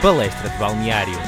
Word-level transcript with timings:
Palestra 0.00 0.48
de 0.48 0.56
Balneário. 0.58 1.18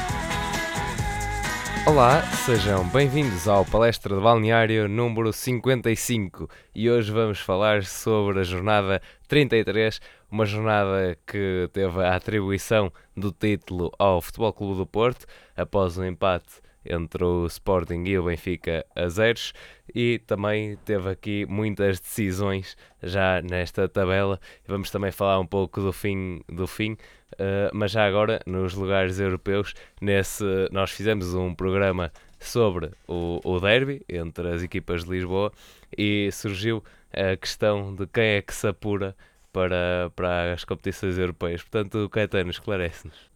Olá, 1.85 2.21
sejam 2.45 2.87
bem-vindos 2.87 3.45
ao 3.45 3.65
Palestra 3.65 4.15
de 4.15 4.21
Balneário 4.21 4.87
número 4.87 5.33
55 5.33 6.49
e 6.73 6.89
hoje 6.89 7.11
vamos 7.11 7.41
falar 7.41 7.83
sobre 7.83 8.39
a 8.39 8.43
jornada 8.43 9.01
33, 9.27 9.99
uma 10.31 10.45
jornada 10.45 11.17
que 11.27 11.69
teve 11.73 12.01
a 12.01 12.15
atribuição 12.15 12.93
do 13.15 13.33
título 13.33 13.91
ao 13.99 14.21
Futebol 14.21 14.53
Clube 14.53 14.77
do 14.77 14.85
Porto 14.85 15.25
após 15.57 15.97
o 15.97 16.01
um 16.01 16.05
empate 16.05 16.61
entre 16.85 17.23
o 17.23 17.45
Sporting 17.45 18.03
e 18.05 18.17
o 18.17 18.23
Benfica 18.23 18.85
a 18.95 19.07
zeros 19.07 19.53
e 19.93 20.19
também 20.25 20.77
teve 20.85 21.09
aqui 21.09 21.45
muitas 21.47 21.99
decisões 21.99 22.77
já 23.01 23.41
nesta 23.41 23.87
tabela. 23.87 24.39
Vamos 24.67 24.89
também 24.89 25.11
falar 25.11 25.39
um 25.39 25.45
pouco 25.45 25.81
do 25.81 25.91
fim 25.91 26.41
do 26.47 26.67
fim, 26.67 26.93
uh, 26.93 27.69
mas 27.73 27.91
já 27.91 28.05
agora 28.05 28.41
nos 28.45 28.73
lugares 28.73 29.19
europeus, 29.19 29.73
nesse 29.99 30.43
nós 30.71 30.91
fizemos 30.91 31.33
um 31.33 31.53
programa 31.53 32.11
sobre 32.39 32.91
o, 33.07 33.39
o 33.43 33.59
derby 33.59 34.01
entre 34.09 34.49
as 34.49 34.63
equipas 34.63 35.03
de 35.03 35.11
Lisboa 35.11 35.51
e 35.95 36.29
surgiu 36.31 36.83
a 37.13 37.35
questão 37.35 37.93
de 37.93 38.07
quem 38.07 38.23
é 38.23 38.41
que 38.41 38.53
se 38.53 38.67
apura 38.67 39.15
para, 39.51 40.11
para 40.15 40.53
as 40.53 40.63
competições 40.63 41.17
europeias. 41.17 41.61
Portanto, 41.61 42.09
Caetano, 42.09 42.49
esclarece-nos. 42.49 43.30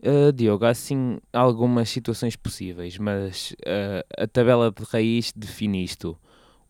Uh, 0.00 0.32
Diogo, 0.32 0.64
há 0.64 0.72
sim 0.74 1.18
algumas 1.32 1.88
situações 1.88 2.36
possíveis, 2.36 2.96
mas 2.98 3.52
uh, 3.62 4.22
a 4.22 4.26
tabela 4.28 4.70
de 4.70 4.84
raiz 4.84 5.32
define 5.34 5.82
isto. 5.82 6.16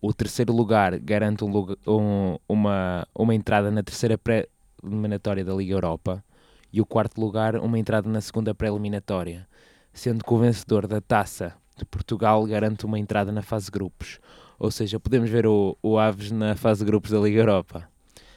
O 0.01 0.15
terceiro 0.15 0.53
lugar 0.53 0.99
garante 0.99 1.45
um, 1.45 1.77
um, 1.87 2.39
uma, 2.49 3.07
uma 3.15 3.35
entrada 3.35 3.71
na 3.71 3.83
terceira 3.83 4.17
pré-eliminatória 4.17 5.45
da 5.45 5.53
Liga 5.55 5.75
Europa 5.75 6.25
e 6.73 6.81
o 6.81 6.87
quarto 6.87 7.21
lugar 7.21 7.57
uma 7.57 7.79
entrada 7.79 8.09
na 8.09 8.21
segunda 8.21 8.55
pré-eliminatória, 8.55 9.47
sendo 9.93 10.25
que 10.25 10.33
o 10.33 10.39
vencedor 10.39 10.87
da 10.87 11.01
taça 11.01 11.55
de 11.77 11.85
Portugal 11.85 12.45
garante 12.47 12.87
uma 12.87 12.99
entrada 12.99 13.31
na 13.31 13.43
fase 13.43 13.71
grupos. 13.71 14.21
Ou 14.59 14.71
seja, 14.71 14.99
podemos 14.99 15.29
ver 15.29 15.47
o, 15.47 15.77
o 15.83 15.99
Aves 15.99 16.31
na 16.31 16.57
fase 16.57 16.85
grupos 16.85 17.11
da 17.11 17.19
Liga 17.19 17.41
Europa. 17.41 17.89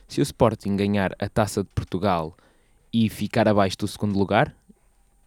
Se 0.08 0.20
o 0.20 0.24
Sporting 0.24 0.76
ganhar 0.76 1.16
a 1.18 1.30
taça 1.30 1.64
de 1.64 1.70
Portugal 1.74 2.36
e 2.94 3.08
ficar 3.10 3.48
abaixo 3.48 3.78
do 3.78 3.88
segundo 3.88 4.18
lugar, 4.18 4.54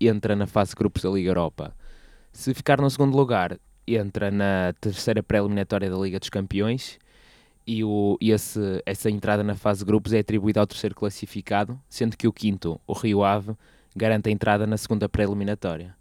entra 0.08 0.34
na 0.36 0.46
fase 0.46 0.74
grupos 0.74 1.02
da 1.02 1.10
Liga 1.10 1.30
Europa. 1.30 1.74
Se 2.32 2.52
ficar 2.52 2.80
no 2.80 2.90
segundo 2.90 3.16
lugar, 3.16 3.58
entra 3.86 4.30
na 4.30 4.74
terceira 4.80 5.22
pré-eliminatória 5.22 5.90
da 5.90 5.96
Liga 5.96 6.18
dos 6.18 6.28
Campeões 6.28 6.98
e, 7.66 7.84
o, 7.84 8.18
esse, 8.20 8.82
essa 8.84 9.10
entrada 9.10 9.42
na 9.42 9.54
fase 9.54 9.84
grupos 9.84 10.12
é 10.12 10.18
atribuída 10.18 10.60
ao 10.60 10.66
terceiro 10.66 10.94
classificado, 10.94 11.80
sendo 11.88 12.16
que 12.16 12.28
o 12.28 12.32
quinto, 12.32 12.80
o 12.86 12.92
Rio 12.92 13.24
Ave, 13.24 13.56
garante 13.94 14.28
a 14.28 14.32
entrada 14.32 14.66
na 14.66 14.76
segunda 14.76 15.08
pré-eliminatória. 15.08 15.94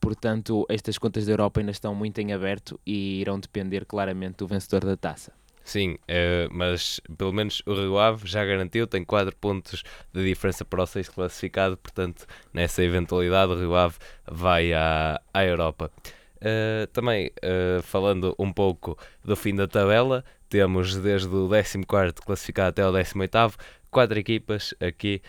Portanto, 0.00 0.64
estas 0.68 0.98
contas 0.98 1.26
da 1.26 1.32
Europa 1.32 1.60
ainda 1.60 1.72
estão 1.72 1.94
muito 1.94 2.18
em 2.20 2.32
aberto 2.32 2.78
e 2.86 3.20
irão 3.20 3.40
depender 3.40 3.84
claramente 3.86 4.36
do 4.36 4.46
vencedor 4.46 4.84
da 4.84 4.96
taça. 4.96 5.32
Sim, 5.66 5.94
uh, 5.94 6.48
mas 6.52 7.00
pelo 7.18 7.32
menos 7.32 7.60
o 7.66 7.74
Rio 7.74 7.98
Ave 7.98 8.24
já 8.24 8.44
garantiu, 8.44 8.86
tem 8.86 9.04
4 9.04 9.34
pontos 9.34 9.82
de 10.14 10.24
diferença 10.24 10.64
para 10.64 10.84
o 10.84 10.86
6 10.86 11.08
classificado, 11.08 11.76
portanto, 11.76 12.24
nessa 12.54 12.84
eventualidade, 12.84 13.50
o 13.50 13.58
Rio 13.58 13.74
Ave 13.74 13.96
vai 14.30 14.72
à, 14.72 15.20
à 15.34 15.44
Europa. 15.44 15.90
Uh, 16.36 16.86
também 16.92 17.32
uh, 17.42 17.82
falando 17.82 18.32
um 18.38 18.52
pouco 18.52 18.96
do 19.24 19.34
fim 19.34 19.56
da 19.56 19.66
tabela, 19.66 20.24
temos 20.48 20.94
desde 20.94 21.34
o 21.34 21.48
14 21.48 22.14
classificado 22.24 22.68
até 22.68 22.86
o 22.86 22.92
18, 22.92 23.58
quatro 23.90 24.16
equipas 24.20 24.72
aqui 24.78 25.20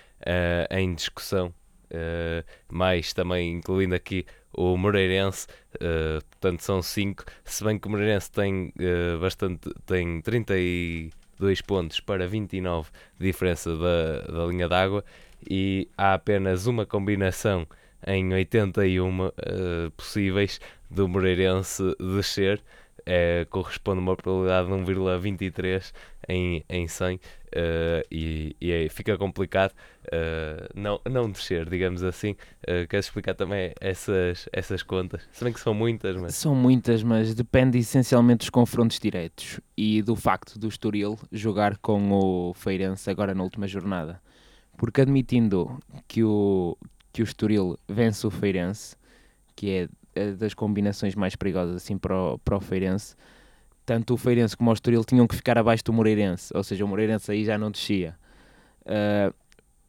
em 0.70 0.94
discussão, 0.94 1.52
mais 2.70 3.12
também 3.12 3.54
incluindo 3.54 3.96
aqui 3.96 4.24
o 4.58 4.76
Moreirense, 4.76 5.48
uh, 5.76 6.24
portanto 6.32 6.62
são 6.62 6.82
5, 6.82 7.24
se 7.46 7.64
bem 7.64 7.78
que 7.78 7.88
o 7.88 7.92
Moreirense 7.92 8.32
tem 8.32 8.74
uh, 8.80 9.20
bastante, 9.20 9.70
tem 9.86 10.20
32 10.22 11.62
pontos 11.62 12.00
para 12.00 12.28
29 12.28 12.90
de 13.20 13.28
diferença 13.28 13.78
da, 13.78 14.22
da 14.22 14.46
linha 14.48 14.68
d'água 14.68 15.06
e 15.48 15.88
há 15.96 16.16
apenas 16.16 16.66
uma 16.66 16.86
combinação 16.86 17.68
em 18.06 18.34
81 18.34 19.28
uh, 19.28 19.32
possíveis 19.96 20.60
do 20.90 21.08
Moreirense 21.08 21.84
descer, 22.00 22.62
é, 23.10 23.48
corresponde 23.50 24.00
a 24.00 24.02
uma 24.02 24.18
probabilidade 24.18 24.68
de 24.68 24.74
1,23 24.74 25.94
em, 26.28 26.64
em 26.68 26.88
100 26.90 27.16
uh, 27.16 27.20
e, 28.12 28.54
e 28.60 28.72
é, 28.72 28.90
fica 28.90 29.18
complicado 29.18 29.72
uh, 30.08 30.70
não, 30.76 31.00
não 31.10 31.32
descer, 31.32 31.70
digamos 31.70 32.04
assim. 32.04 32.32
Uh, 32.64 32.86
queres 32.90 33.06
explicar 33.06 33.34
também 33.34 33.72
essas, 33.80 34.50
essas 34.52 34.84
contas? 34.84 35.22
Se 35.32 35.42
bem 35.42 35.54
que 35.54 35.60
são 35.62 35.74
muitas, 35.74 36.18
mas... 36.18 36.36
São 36.36 36.54
muitas, 36.54 37.02
mas 37.02 37.34
depende 37.34 37.78
essencialmente 37.78 38.40
dos 38.40 38.50
confrontos 38.50 39.00
diretos 39.00 39.62
e 39.78 40.02
do 40.02 40.16
facto 40.16 40.60
do 40.60 40.68
Estoril 40.68 41.18
jogar 41.32 41.78
com 41.78 42.12
o 42.12 42.54
Feirense 42.54 43.10
agora 43.10 43.34
na 43.34 43.42
última 43.42 43.70
jornada. 43.70 44.22
Porque 44.78 45.00
admitindo 45.00 45.80
que 46.10 46.26
o, 46.26 46.78
que 47.14 47.22
o 47.22 47.24
Estoril 47.24 47.80
vence 47.88 48.28
o 48.28 48.30
Feirense, 48.30 48.98
que 49.56 49.70
é 49.70 49.90
eh, 50.18 50.32
das 50.32 50.54
combinações 50.54 51.16
mais 51.16 51.36
perigosas 51.36 51.76
assim 51.76 51.98
para 51.98 52.16
o, 52.16 52.40
para 52.40 52.58
o 52.58 52.60
Feirense. 52.60 53.16
Tanto 53.86 54.14
o 54.14 54.18
Feirense 54.18 54.58
como 54.58 54.70
o 54.70 54.74
Estoril 54.74 55.04
tinham 55.06 55.26
que 55.26 55.36
ficar 55.36 55.58
abaixo 55.58 55.84
do 55.86 55.94
Moreirense, 55.94 56.52
ou 56.54 56.62
seja, 56.62 56.84
o 56.84 56.88
Moreirense 56.88 57.32
aí 57.32 57.46
já 57.46 57.58
não 57.58 57.72
descia. 57.72 58.18
Uh, 58.82 59.34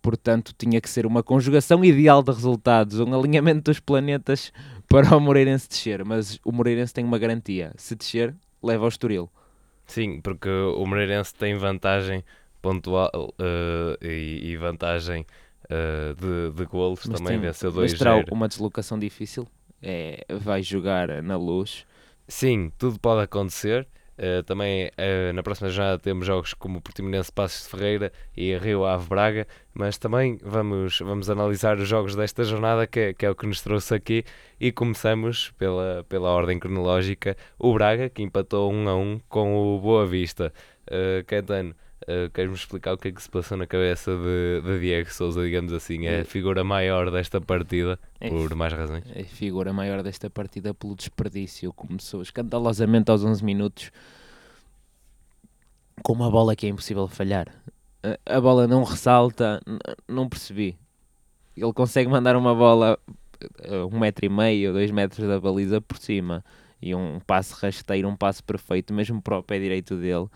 portanto, 0.00 0.54
tinha 0.56 0.80
que 0.80 0.88
ser 0.88 1.04
uma 1.04 1.20
conjugação 1.20 1.84
ideal 1.84 2.22
de 2.22 2.30
resultados, 2.30 3.00
um 3.00 3.12
alinhamento 3.12 3.62
dos 3.62 3.80
planetas 3.80 4.52
para 4.88 5.16
o 5.16 5.20
Moreirense 5.20 5.68
descer. 5.68 6.04
Mas 6.04 6.38
o 6.44 6.52
Moreirense 6.52 6.94
tem 6.94 7.04
uma 7.04 7.18
garantia: 7.18 7.72
se 7.76 7.96
descer, 7.96 8.36
leva 8.62 8.84
ao 8.84 8.88
Estoril. 8.88 9.28
Sim, 9.84 10.20
porque 10.20 10.48
o 10.48 10.86
Moreirense 10.86 11.34
tem 11.34 11.56
vantagem 11.56 12.22
pontual 12.60 13.10
uh, 13.14 14.04
e, 14.04 14.50
e, 14.50 14.56
vantagem 14.56 15.26
uh, 15.64 16.14
de, 16.14 16.56
de 16.56 16.64
golos, 16.66 17.00
mas 17.06 17.18
também 17.18 17.34
tem, 17.34 17.40
venceu 17.40 17.72
2 17.72 17.92
Mas 17.92 17.98
terá 17.98 18.22
uma 18.30 18.46
deslocação 18.46 18.98
difícil? 18.98 19.46
É, 19.82 20.24
vai 20.40 20.62
jogar 20.62 21.22
na 21.22 21.36
luz. 21.36 21.86
Sim, 22.26 22.70
tudo 22.78 22.98
pode 22.98 23.22
acontecer. 23.22 23.86
Uh, 24.18 24.42
também 24.42 24.88
uh, 24.88 25.32
na 25.32 25.44
próxima 25.44 25.68
jornada 25.70 25.96
temos 25.96 26.26
jogos 26.26 26.52
como 26.52 26.80
Portimonense 26.80 27.30
Passos 27.30 27.62
de 27.62 27.68
Ferreira 27.68 28.12
e 28.36 28.56
Rio 28.58 28.84
Ave 28.84 29.08
Braga, 29.08 29.46
mas 29.72 29.96
também 29.96 30.36
vamos, 30.42 30.98
vamos 30.98 31.30
analisar 31.30 31.78
os 31.78 31.88
jogos 31.88 32.16
desta 32.16 32.42
jornada, 32.42 32.84
que, 32.84 33.14
que 33.14 33.24
é 33.24 33.30
o 33.30 33.34
que 33.36 33.46
nos 33.46 33.62
trouxe 33.62 33.94
aqui, 33.94 34.24
e 34.58 34.72
começamos 34.72 35.52
pela, 35.52 36.04
pela 36.08 36.30
ordem 36.30 36.58
cronológica. 36.58 37.36
O 37.56 37.72
Braga, 37.72 38.10
que 38.10 38.20
empatou 38.20 38.72
1 38.72 38.88
a 38.88 38.96
1 38.96 39.20
com 39.28 39.76
o 39.76 39.78
Boa 39.78 40.04
Vista. 40.04 40.52
Uh, 40.88 41.24
Caetano, 41.24 41.76
Uh, 42.08 42.30
Queres-me 42.30 42.56
explicar 42.56 42.94
o 42.94 42.96
que 42.96 43.08
é 43.08 43.12
que 43.12 43.22
se 43.22 43.28
passou 43.28 43.58
na 43.58 43.66
cabeça 43.66 44.10
de, 44.16 44.62
de 44.62 44.80
Diego 44.80 45.12
Souza, 45.12 45.44
digamos 45.44 45.74
assim? 45.74 46.06
É 46.06 46.20
a 46.20 46.24
figura 46.24 46.64
maior 46.64 47.10
desta 47.10 47.38
partida, 47.38 47.98
é 48.18 48.30
por 48.30 48.54
mais 48.54 48.72
razões? 48.72 49.04
É 49.14 49.20
a 49.20 49.24
figura 49.26 49.74
maior 49.74 50.02
desta 50.02 50.30
partida 50.30 50.72
pelo 50.72 50.96
desperdício. 50.96 51.70
Começou 51.70 52.22
escandalosamente 52.22 53.10
aos 53.10 53.22
11 53.22 53.44
minutos 53.44 53.90
com 56.02 56.14
uma 56.14 56.30
bola 56.30 56.56
que 56.56 56.64
é 56.64 56.70
impossível 56.70 57.06
falhar. 57.08 57.46
A, 58.02 58.36
a 58.36 58.40
bola 58.40 58.66
não 58.66 58.84
ressalta, 58.84 59.60
não 60.08 60.30
percebi. 60.30 60.78
Ele 61.54 61.74
consegue 61.74 62.08
mandar 62.08 62.36
uma 62.36 62.54
bola 62.54 62.98
um 63.92 63.98
metro 63.98 64.24
e 64.24 64.30
meio, 64.30 64.72
dois 64.72 64.90
metros 64.90 65.28
da 65.28 65.38
baliza 65.38 65.78
por 65.78 65.98
cima 65.98 66.42
e 66.80 66.94
um 66.94 67.20
passe 67.20 67.52
rasteiro, 67.60 68.08
um 68.08 68.16
passe 68.16 68.42
perfeito, 68.42 68.94
mesmo 68.94 69.20
para 69.20 69.36
o 69.36 69.42
pé 69.42 69.58
direito 69.58 69.94
dele 69.94 70.26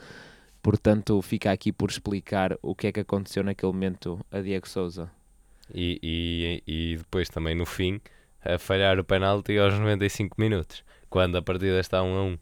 Portanto, 0.62 1.21
fica 1.23 1.50
aqui 1.50 1.73
por 1.73 1.91
explicar 1.91 2.56
o 2.62 2.75
que 2.75 2.86
é 2.86 2.92
que 2.92 3.01
aconteceu 3.01 3.42
naquele 3.42 3.72
momento 3.72 4.25
a 4.31 4.41
Diego 4.41 4.69
Souza. 4.69 5.10
E, 5.75 5.98
e, 6.03 6.63
e 6.66 6.97
depois 6.98 7.28
também 7.28 7.54
no 7.54 7.66
fim, 7.66 8.01
a 8.45 8.59
falhar 8.59 8.98
o 8.98 9.04
penalti 9.04 9.59
aos 9.59 9.75
95 9.75 10.41
minutos, 10.41 10.84
quando 11.10 11.36
a 11.36 11.42
partida 11.42 11.81
está 11.81 12.03
1 12.03 12.16
a 12.16 12.22
1. 12.25 12.39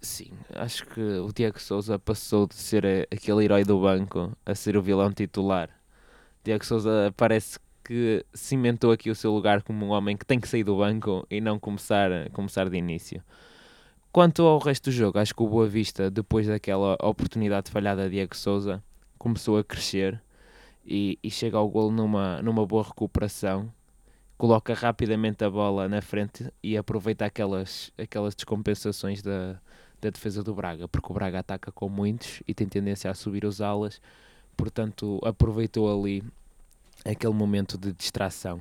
Sim, 0.00 0.30
acho 0.54 0.86
que 0.86 1.00
o 1.00 1.30
Diego 1.32 1.60
Souza 1.60 1.98
passou 1.98 2.46
de 2.46 2.54
ser 2.54 3.06
aquele 3.12 3.44
herói 3.44 3.64
do 3.64 3.78
banco 3.78 4.34
a 4.46 4.54
ser 4.54 4.76
o 4.76 4.82
vilão 4.82 5.12
titular. 5.12 5.68
Diego 6.42 6.64
Souza 6.64 7.12
parece 7.14 7.58
que 7.84 8.24
cimentou 8.32 8.92
aqui 8.92 9.10
o 9.10 9.14
seu 9.14 9.30
lugar 9.30 9.62
como 9.62 9.84
um 9.84 9.90
homem 9.90 10.16
que 10.16 10.24
tem 10.24 10.40
que 10.40 10.48
sair 10.48 10.64
do 10.64 10.76
banco 10.76 11.26
e 11.30 11.40
não 11.40 11.58
começar, 11.58 12.30
começar 12.30 12.70
de 12.70 12.78
início. 12.78 13.22
Quanto 14.12 14.42
ao 14.42 14.58
resto 14.58 14.90
do 14.90 14.92
jogo, 14.92 15.20
acho 15.20 15.32
que 15.32 15.42
o 15.42 15.48
Boa 15.48 15.68
Vista, 15.68 16.10
depois 16.10 16.48
daquela 16.48 16.96
oportunidade 17.00 17.70
falhada 17.70 18.04
de 18.04 18.16
Diego 18.16 18.36
Souza, 18.36 18.82
começou 19.16 19.56
a 19.56 19.62
crescer 19.62 20.20
e, 20.84 21.16
e 21.22 21.30
chega 21.30 21.56
ao 21.56 21.68
golo 21.68 21.92
numa, 21.92 22.42
numa 22.42 22.66
boa 22.66 22.82
recuperação, 22.82 23.72
coloca 24.36 24.74
rapidamente 24.74 25.44
a 25.44 25.50
bola 25.50 25.88
na 25.88 26.02
frente 26.02 26.52
e 26.60 26.76
aproveita 26.76 27.24
aquelas, 27.24 27.92
aquelas 27.96 28.34
descompensações 28.34 29.22
da, 29.22 29.60
da 30.00 30.10
defesa 30.10 30.42
do 30.42 30.56
Braga, 30.56 30.88
porque 30.88 31.12
o 31.12 31.14
Braga 31.14 31.38
ataca 31.38 31.70
com 31.70 31.88
muitos 31.88 32.42
e 32.48 32.52
tem 32.52 32.66
tendência 32.66 33.08
a 33.08 33.14
subir 33.14 33.44
os 33.44 33.60
alas, 33.60 34.00
portanto 34.56 35.20
aproveitou 35.22 35.88
ali 35.88 36.24
aquele 37.04 37.34
momento 37.34 37.78
de 37.78 37.92
distração. 37.92 38.60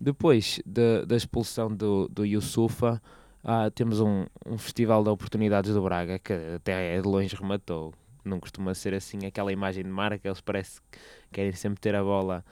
Depois 0.00 0.58
de, 0.64 1.04
da 1.04 1.16
expulsão 1.16 1.68
do, 1.74 2.08
do 2.08 2.24
Yusufa, 2.24 3.02
ah, 3.44 3.70
temos 3.70 4.00
um, 4.00 4.26
um 4.46 4.58
Festival 4.58 5.02
de 5.02 5.10
Oportunidades 5.10 5.72
do 5.72 5.82
Braga, 5.82 6.18
que 6.18 6.32
até 6.56 6.96
é 6.96 7.00
de 7.00 7.06
longe 7.06 7.34
rematou. 7.34 7.94
Não 8.24 8.40
costuma 8.40 8.74
ser 8.74 8.94
assim 8.94 9.24
aquela 9.26 9.52
imagem 9.52 9.84
de 9.84 9.90
marca, 9.90 10.28
eles 10.28 10.40
parece 10.40 10.80
que 10.90 10.98
querem 11.32 11.52
sempre 11.52 11.80
ter 11.80 11.94
a 11.94 12.02
bola 12.02 12.44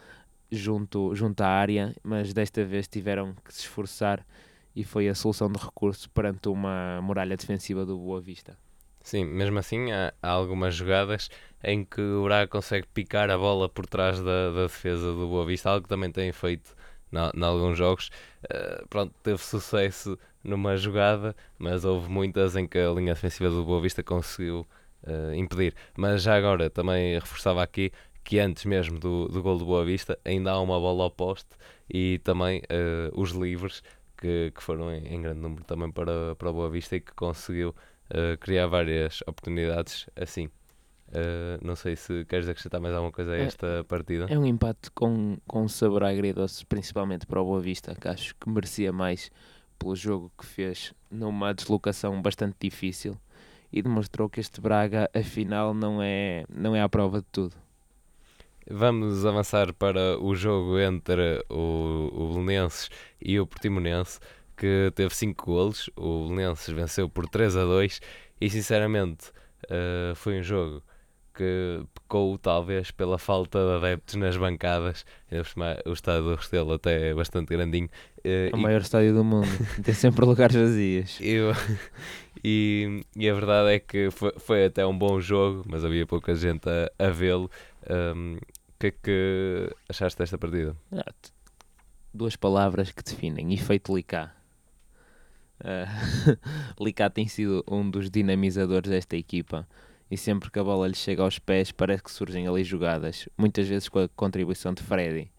junto, 0.51 1.15
junto 1.15 1.41
à 1.43 1.49
área, 1.49 1.95
mas 2.03 2.33
desta 2.33 2.65
vez 2.65 2.89
tiveram 2.89 3.35
que 3.45 3.53
se 3.53 3.61
esforçar 3.61 4.25
e 4.75 4.85
foi 4.85 5.09
a 5.09 5.15
solução 5.15 5.51
de 5.51 5.59
recurso 5.59 6.09
perante 6.11 6.49
uma 6.49 7.01
muralha 7.03 7.37
defensiva 7.37 7.85
do 7.85 7.99
Boa 7.99 8.21
Vista. 8.21 8.57
Sim, 9.03 9.25
mesmo 9.25 9.59
assim 9.59 9.93
há, 9.93 10.13
há 10.23 10.31
algumas 10.31 10.75
jogadas 10.75 11.31
em 11.63 11.85
que 11.85 12.01
o 12.01 12.25
Braga 12.25 12.49
consegue 12.49 12.87
picar 12.89 13.31
a 13.31 13.39
bola 13.39 13.69
por 13.69 13.87
trás 13.87 14.21
da, 14.21 14.51
da 14.51 14.63
defesa 14.65 15.13
do 15.13 15.29
Boa 15.29 15.47
Vista, 15.47 15.71
algo 15.71 15.83
que 15.83 15.89
também 15.89 16.11
tem 16.11 16.33
feito 16.33 16.75
em 17.35 17.43
alguns 17.43 17.79
jogos. 17.79 18.11
Uh, 18.45 18.87
pronto, 18.89 19.15
teve 19.23 19.39
sucesso 19.39 20.19
numa 20.43 20.77
jogada, 20.77 21.35
mas 21.59 21.85
houve 21.85 22.09
muitas 22.09 22.57
em 22.57 22.67
que 22.67 22.79
a 22.79 22.91
linha 22.91 23.15
defensiva 23.15 23.51
do 23.51 23.65
Boa 23.65 23.81
Vista 23.81 24.03
conseguiu 24.03 24.67
uh, 25.05 25.35
impedir. 25.35 25.75
Mas 25.97 26.23
já 26.23 26.37
agora 26.37 26.71
também 26.71 27.15
reforçava 27.15 27.63
aqui 27.63 27.91
que 28.25 28.39
antes 28.39 28.65
mesmo 28.65 28.99
do, 28.99 29.29
do 29.29 29.43
gol 29.43 29.59
do 29.59 29.65
Boa 29.65 29.85
Vista 29.85 30.19
ainda 30.25 30.53
há 30.53 30.61
uma 30.61 30.79
bola 30.81 31.05
ao 31.05 31.11
poste 31.11 31.51
e 31.93 32.19
também 32.25 32.61
uh, 32.61 33.21
os 33.21 33.31
livres 33.31 33.83
que, 34.17 34.53
que 34.55 34.63
foram 34.63 34.93
em, 34.93 35.07
em, 35.15 35.23
grande 35.23 35.41
número 35.41 35.65
também 35.65 35.91
para, 35.91 36.35
para 36.37 36.51
o 36.51 36.53
Boa 36.53 36.71
Vista 36.71 36.97
e 36.97 37.01
que 37.01 37.13
conseguiu 37.13 37.75
criar 38.39 38.69
várias 38.69 39.21
oportunidades 39.27 40.09
assim. 40.15 40.49
Uh, 41.17 41.65
não 41.67 41.75
sei 41.75 41.97
se 41.97 42.27
queres 42.27 42.47
acrescentar 42.47 42.79
mais 42.79 42.95
alguma 42.95 43.11
coisa 43.11 43.33
a 43.33 43.39
é, 43.39 43.45
esta 43.45 43.67
é, 43.67 43.83
partida. 43.83 44.27
É 44.29 44.39
um 44.39 44.45
empate 44.45 44.91
com, 44.91 45.39
com 45.47 45.67
sabor 45.67 46.05
agridoce, 46.05 46.67
principalmente 46.67 47.27
para 47.27 47.41
o 47.41 47.45
Boa 47.45 47.61
Vista, 47.61 47.95
que 47.95 48.07
acho 48.07 48.35
que 48.35 48.51
merecia 48.51 48.93
mais 48.93 49.31
pelo 49.79 49.97
jogo 49.97 50.31
que 50.37 50.45
fez 50.45 50.93
numa 51.11 51.55
deslocação 51.55 52.21
bastante 52.21 52.57
difícil 52.61 53.17
e 53.73 53.81
demonstrou 53.81 54.29
que 54.29 54.41
este 54.41 54.61
Braga, 54.61 55.09
afinal, 55.15 55.73
não 55.73 56.03
é, 56.03 56.45
não 56.51 56.77
é 56.77 56.83
à 56.83 56.89
prova 56.89 57.21
de 57.21 57.27
tudo. 57.33 57.55
Vamos 58.69 59.25
avançar 59.25 59.73
para 59.73 60.19
o 60.21 60.35
jogo 60.35 60.79
entre 60.79 61.43
o, 61.49 62.11
o 62.13 62.35
Belenenses 62.35 62.91
e 63.23 63.41
o 63.41 63.47
Portimonense, 63.47 64.21
que 64.55 64.93
teve 64.95 65.15
5 65.15 65.47
golos. 65.47 65.89
O 65.97 66.29
Belenenses 66.29 66.75
venceu 66.75 67.09
por 67.09 67.27
3 67.27 67.57
a 67.57 67.65
2 67.65 68.01
e, 68.39 68.51
sinceramente, 68.51 69.31
uh, 69.65 70.15
foi 70.15 70.41
um 70.41 70.43
jogo 70.43 70.83
que 71.37 71.85
pecou 71.95 72.39
talvez 72.39 72.91
pela 72.91 73.19
falta 73.19 73.59
de 73.59 73.77
adeptos 73.77 74.15
nas 74.15 74.37
bancadas. 74.37 75.05
O 75.85 75.93
estádio 75.93 76.23
do 76.23 76.35
Restelo 76.35 76.73
até 76.73 77.11
é 77.11 77.15
bastante 77.15 77.55
grandinho. 77.55 77.89
Uh, 78.19 78.57
o 78.57 78.59
e... 78.59 78.63
maior 78.63 78.81
estádio 78.81 79.15
do 79.15 79.23
mundo, 79.23 79.47
tem 79.85 79.95
sempre 79.95 80.25
lugares 80.25 80.57
vazios. 80.57 81.19
Eu... 81.21 81.53
E, 82.45 83.05
e, 83.17 83.29
a 83.29 83.35
verdade 83.35 83.71
é 83.75 83.79
que 83.81 84.11
foi, 84.11 84.33
foi, 84.39 84.65
até 84.67 84.87
um 84.87 84.97
bom 84.97 85.21
jogo, 85.21 85.65
mas 85.67 85.85
havia 85.85 86.07
pouca 86.07 86.35
gente 86.35 86.69
a, 86.69 87.07
a 87.07 87.11
vê-lo. 87.11 87.51
Um, 87.91 88.37
o 88.37 88.79
que 88.79 88.87
é 88.87 88.91
que 88.91 89.75
achaste 89.89 90.19
desta 90.19 90.39
partida? 90.39 90.77
Ah, 90.93 91.13
duas 92.15 92.37
palavras 92.37 92.93
que 92.93 93.03
definem: 93.03 93.53
efeito 93.53 93.95
Licá. 93.95 94.33
Uh, 95.61 96.39
Licá 96.79 97.11
tem 97.11 97.27
sido 97.27 97.65
um 97.69 97.89
dos 97.91 98.11
dinamizadores 98.11 98.91
desta 98.91 99.17
equipa 99.17 99.67
e 100.11 100.17
sempre 100.17 100.51
que 100.51 100.59
a 100.59 100.65
bola 100.65 100.87
lhe 100.87 100.95
chega 100.95 101.23
aos 101.23 101.39
pés 101.39 101.73
parece 101.73 102.03
que 102.03 102.11
surgem 102.11 102.47
ali 102.47 102.63
jogadas, 102.63 103.29
muitas 103.37 103.67
vezes 103.69 103.89
com 103.89 103.99
a 103.99 104.09
contribuição 104.09 104.73
de 104.73 104.83
Freddy. 104.83 105.31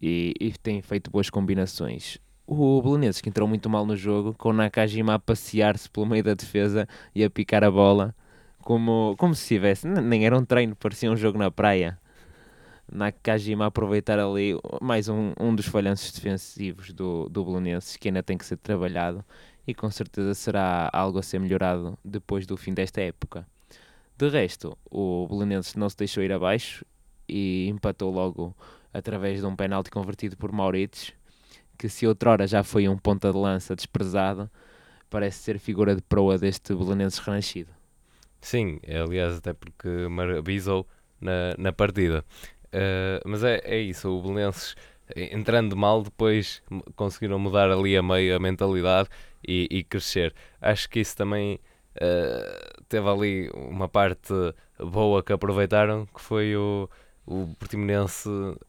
E, 0.00 0.34
e 0.40 0.52
tem 0.52 0.82
feito 0.82 1.10
boas 1.10 1.30
combinações. 1.30 2.18
O 2.46 2.80
Belenenses 2.82 3.20
que 3.20 3.28
entrou 3.28 3.48
muito 3.48 3.68
mal 3.68 3.86
no 3.86 3.96
jogo, 3.96 4.34
com 4.34 4.50
o 4.50 4.52
Nakajima 4.52 5.14
a 5.14 5.18
passear-se 5.18 5.90
pelo 5.90 6.06
meio 6.06 6.22
da 6.22 6.34
defesa 6.34 6.86
e 7.14 7.24
a 7.24 7.30
picar 7.30 7.64
a 7.64 7.70
bola, 7.70 8.14
como, 8.60 9.14
como 9.18 9.34
se 9.34 9.46
tivesse, 9.46 9.86
nem 9.86 10.26
era 10.26 10.36
um 10.36 10.44
treino, 10.44 10.76
parecia 10.76 11.10
um 11.10 11.16
jogo 11.16 11.38
na 11.38 11.50
praia. 11.50 11.98
Nakajima 12.92 13.64
a 13.64 13.68
aproveitar 13.68 14.18
ali 14.18 14.56
mais 14.80 15.08
um, 15.08 15.32
um 15.40 15.54
dos 15.54 15.66
falhanços 15.66 16.12
defensivos 16.12 16.92
do, 16.92 17.28
do 17.28 17.44
Belenenses, 17.44 17.96
que 17.96 18.08
ainda 18.08 18.22
tem 18.22 18.38
que 18.38 18.46
ser 18.46 18.56
trabalhado 18.58 19.24
e 19.66 19.74
com 19.74 19.90
certeza 19.90 20.34
será 20.34 20.88
algo 20.92 21.18
a 21.18 21.22
ser 21.22 21.40
melhorado 21.40 21.98
depois 22.04 22.46
do 22.46 22.56
fim 22.56 22.72
desta 22.72 23.00
época. 23.00 23.46
De 24.16 24.28
resto, 24.28 24.78
o 24.90 25.26
Belenenses 25.28 25.74
não 25.74 25.90
se 25.90 25.96
deixou 25.96 26.22
ir 26.22 26.32
abaixo 26.32 26.84
e 27.28 27.68
empatou 27.68 28.10
logo 28.10 28.56
através 28.92 29.40
de 29.40 29.46
um 29.46 29.54
penalti 29.54 29.90
convertido 29.90 30.36
por 30.36 30.50
Mauritius, 30.52 31.12
que 31.76 31.88
se 31.88 32.06
outrora 32.06 32.46
já 32.46 32.64
foi 32.64 32.88
um 32.88 32.96
ponta 32.96 33.30
de 33.30 33.36
lança 33.36 33.76
desprezado, 33.76 34.50
parece 35.10 35.42
ser 35.42 35.58
figura 35.58 35.94
de 35.94 36.00
proa 36.00 36.38
deste 36.38 36.74
Belenenses 36.74 37.18
renascido. 37.18 37.70
Sim, 38.40 38.80
aliás, 38.88 39.36
até 39.36 39.52
porque 39.52 39.88
avisou 40.38 40.86
na, 41.20 41.54
na 41.58 41.72
partida. 41.72 42.24
Uh, 42.66 43.28
mas 43.28 43.44
é, 43.44 43.60
é 43.64 43.78
isso, 43.78 44.08
o 44.08 44.22
Belenenses 44.22 44.74
entrando 45.14 45.76
mal, 45.76 46.02
depois 46.02 46.62
conseguiram 46.96 47.38
mudar 47.38 47.70
ali 47.70 47.96
a 47.96 48.02
meio 48.02 48.34
a 48.34 48.38
mentalidade 48.38 49.08
e, 49.46 49.68
e 49.70 49.84
crescer. 49.84 50.34
Acho 50.60 50.88
que 50.88 51.00
isso 51.00 51.16
também 51.16 51.60
uh, 51.96 52.82
teve 52.88 53.08
ali 53.08 53.50
uma 53.54 53.88
parte 53.88 54.32
boa 54.78 55.22
que 55.22 55.32
aproveitaram, 55.32 56.06
que 56.06 56.20
foi 56.20 56.56
o, 56.56 56.88
o 57.26 57.54
Portimonense 57.58 58.28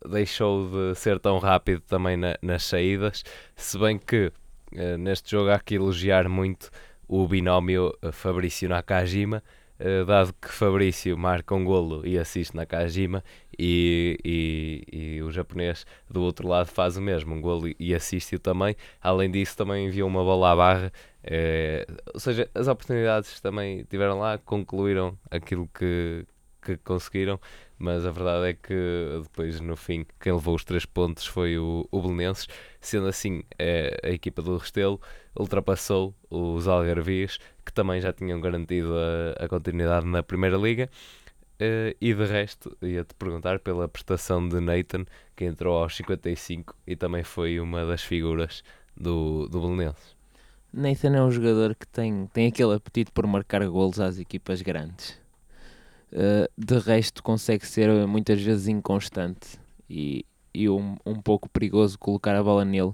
deixou 0.10 0.70
de 0.70 0.96
ser 0.96 1.20
tão 1.20 1.38
rápido 1.40 1.82
também 1.82 2.18
na, 2.18 2.38
nas 2.42 2.64
saídas, 2.64 3.24
se 3.56 3.78
bem 3.78 3.98
que 3.98 4.32
uh, 4.74 4.98
neste 4.98 5.32
jogo 5.32 5.50
há 5.50 5.60
que 5.60 5.76
elogiar 5.76 6.28
muito 6.28 6.70
o 7.08 7.28
binómio 7.28 7.94
Fabrício 8.12 8.68
Nakajima, 8.68 9.42
dado 10.06 10.34
que 10.34 10.50
Fabrício 10.50 11.18
marca 11.18 11.54
um 11.54 11.64
golo 11.64 12.06
e 12.06 12.18
assiste 12.18 12.56
Nakajima 12.56 13.24
e, 13.58 14.18
e, 14.24 14.84
e, 14.92 15.22
o 15.22 15.32
japonês 15.32 15.86
do 16.10 16.22
outro 16.22 16.48
lado 16.48 16.68
faz 16.68 16.98
o 16.98 17.02
mesmo, 17.02 17.36
um 17.36 17.42
golo 17.42 17.68
e 17.80 17.94
assiste-o 17.94 18.40
também. 18.40 18.76
Além 19.02 19.30
disso, 19.30 19.56
também 19.56 19.88
enviou 19.88 20.08
uma 20.08 20.24
bola 20.24 20.52
à 20.52 20.56
barra 20.56 20.92
é, 21.30 21.86
ou 22.14 22.20
seja, 22.22 22.50
as 22.56 22.70
oportunidades 22.70 23.42
também 23.42 23.84
tiveram 23.84 24.18
lá, 24.18 24.38
concluíram 24.38 25.18
aquilo 25.30 25.70
que, 25.78 26.26
que 26.62 26.78
conseguiram, 26.78 27.38
mas 27.78 28.06
a 28.06 28.12
verdade 28.12 28.50
é 28.50 28.54
que 28.54 29.20
depois, 29.24 29.60
no 29.60 29.76
fim, 29.76 30.06
quem 30.20 30.34
levou 30.34 30.56
os 30.56 30.64
três 30.64 30.86
pontos 30.86 31.26
foi 31.26 31.58
o, 31.58 31.88
o 31.92 32.02
Belenenses. 32.02 32.48
Sendo 32.82 33.08
assim, 33.08 33.44
é, 33.58 34.00
a 34.04 34.10
equipa 34.10 34.42
do 34.42 34.58
Restelo 34.58 35.00
ultrapassou 35.40 36.16
os 36.30 36.68
Algarvios, 36.68 37.40
que 37.66 37.72
também 37.72 38.02
já 38.02 38.12
tinham 38.12 38.42
garantido 38.42 38.94
a, 38.98 39.46
a 39.46 39.48
continuidade 39.48 40.08
na 40.08 40.24
Primeira 40.24 40.58
Liga. 40.58 40.90
Uh, 41.60 41.94
e 42.00 42.14
de 42.14 42.26
resto, 42.26 42.78
ia-te 42.84 43.16
perguntar 43.16 43.60
pela 43.60 43.88
prestação 43.88 44.48
de 44.48 44.60
Nathan, 44.60 45.06
que 45.36 45.46
entrou 45.46 45.82
aos 45.82 45.96
55 45.96 46.76
e 46.86 46.96
também 46.96 47.24
foi 47.24 47.60
uma 47.60 47.84
das 47.84 48.04
figuras 48.04 48.64
do, 48.96 49.48
do 49.48 49.62
Belenenses. 49.62 50.16
Nathan 50.72 51.16
é 51.16 51.22
um 51.24 51.32
jogador 51.32 51.74
que 51.74 51.88
tem, 51.88 52.28
tem 52.28 52.48
aquele 52.48 52.76
apetite 52.76 53.12
por 53.12 53.26
marcar 53.26 53.68
golos 53.68 54.00
às 54.00 54.20
equipas 54.20 54.62
grandes. 54.62 55.20
Uh, 56.12 56.48
de 56.58 56.80
resto, 56.80 57.22
consegue 57.22 57.66
ser 57.66 58.08
muitas 58.08 58.42
vezes 58.42 58.68
inconstante 58.68 59.60
e, 59.90 60.26
e 60.54 60.70
um, 60.70 60.96
um 61.06 61.16
pouco 61.16 61.50
perigoso 61.50 62.00
colocar 62.00 62.36
a 62.36 62.44
bola 62.44 62.64
nele, 62.64 62.94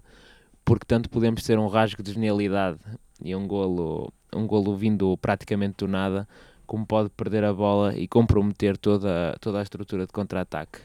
porque 0.65 0.86
tanto 0.86 1.10
podemos 1.10 1.43
ter 1.43 1.60
um 1.60 1.67
rasgo 1.67 2.01
de 2.01 2.13
genialidade 2.13 2.79
e 3.24 3.36
um 3.36 3.48
golo, 3.48 4.12
um 4.34 4.48
golo 4.48 4.75
vindo 4.75 5.15
praticamente 5.17 5.77
do 5.77 5.88
nada, 5.88 6.27
como 6.65 6.86
pode 6.86 7.10
perder 7.12 7.43
a 7.43 7.53
bola 7.53 7.96
e 7.96 8.08
comprometer 8.08 8.77
toda, 8.77 9.38
toda 9.39 9.60
a 9.60 9.63
estrutura 9.63 10.08
de 10.08 10.12
contra-ataque. 10.12 10.79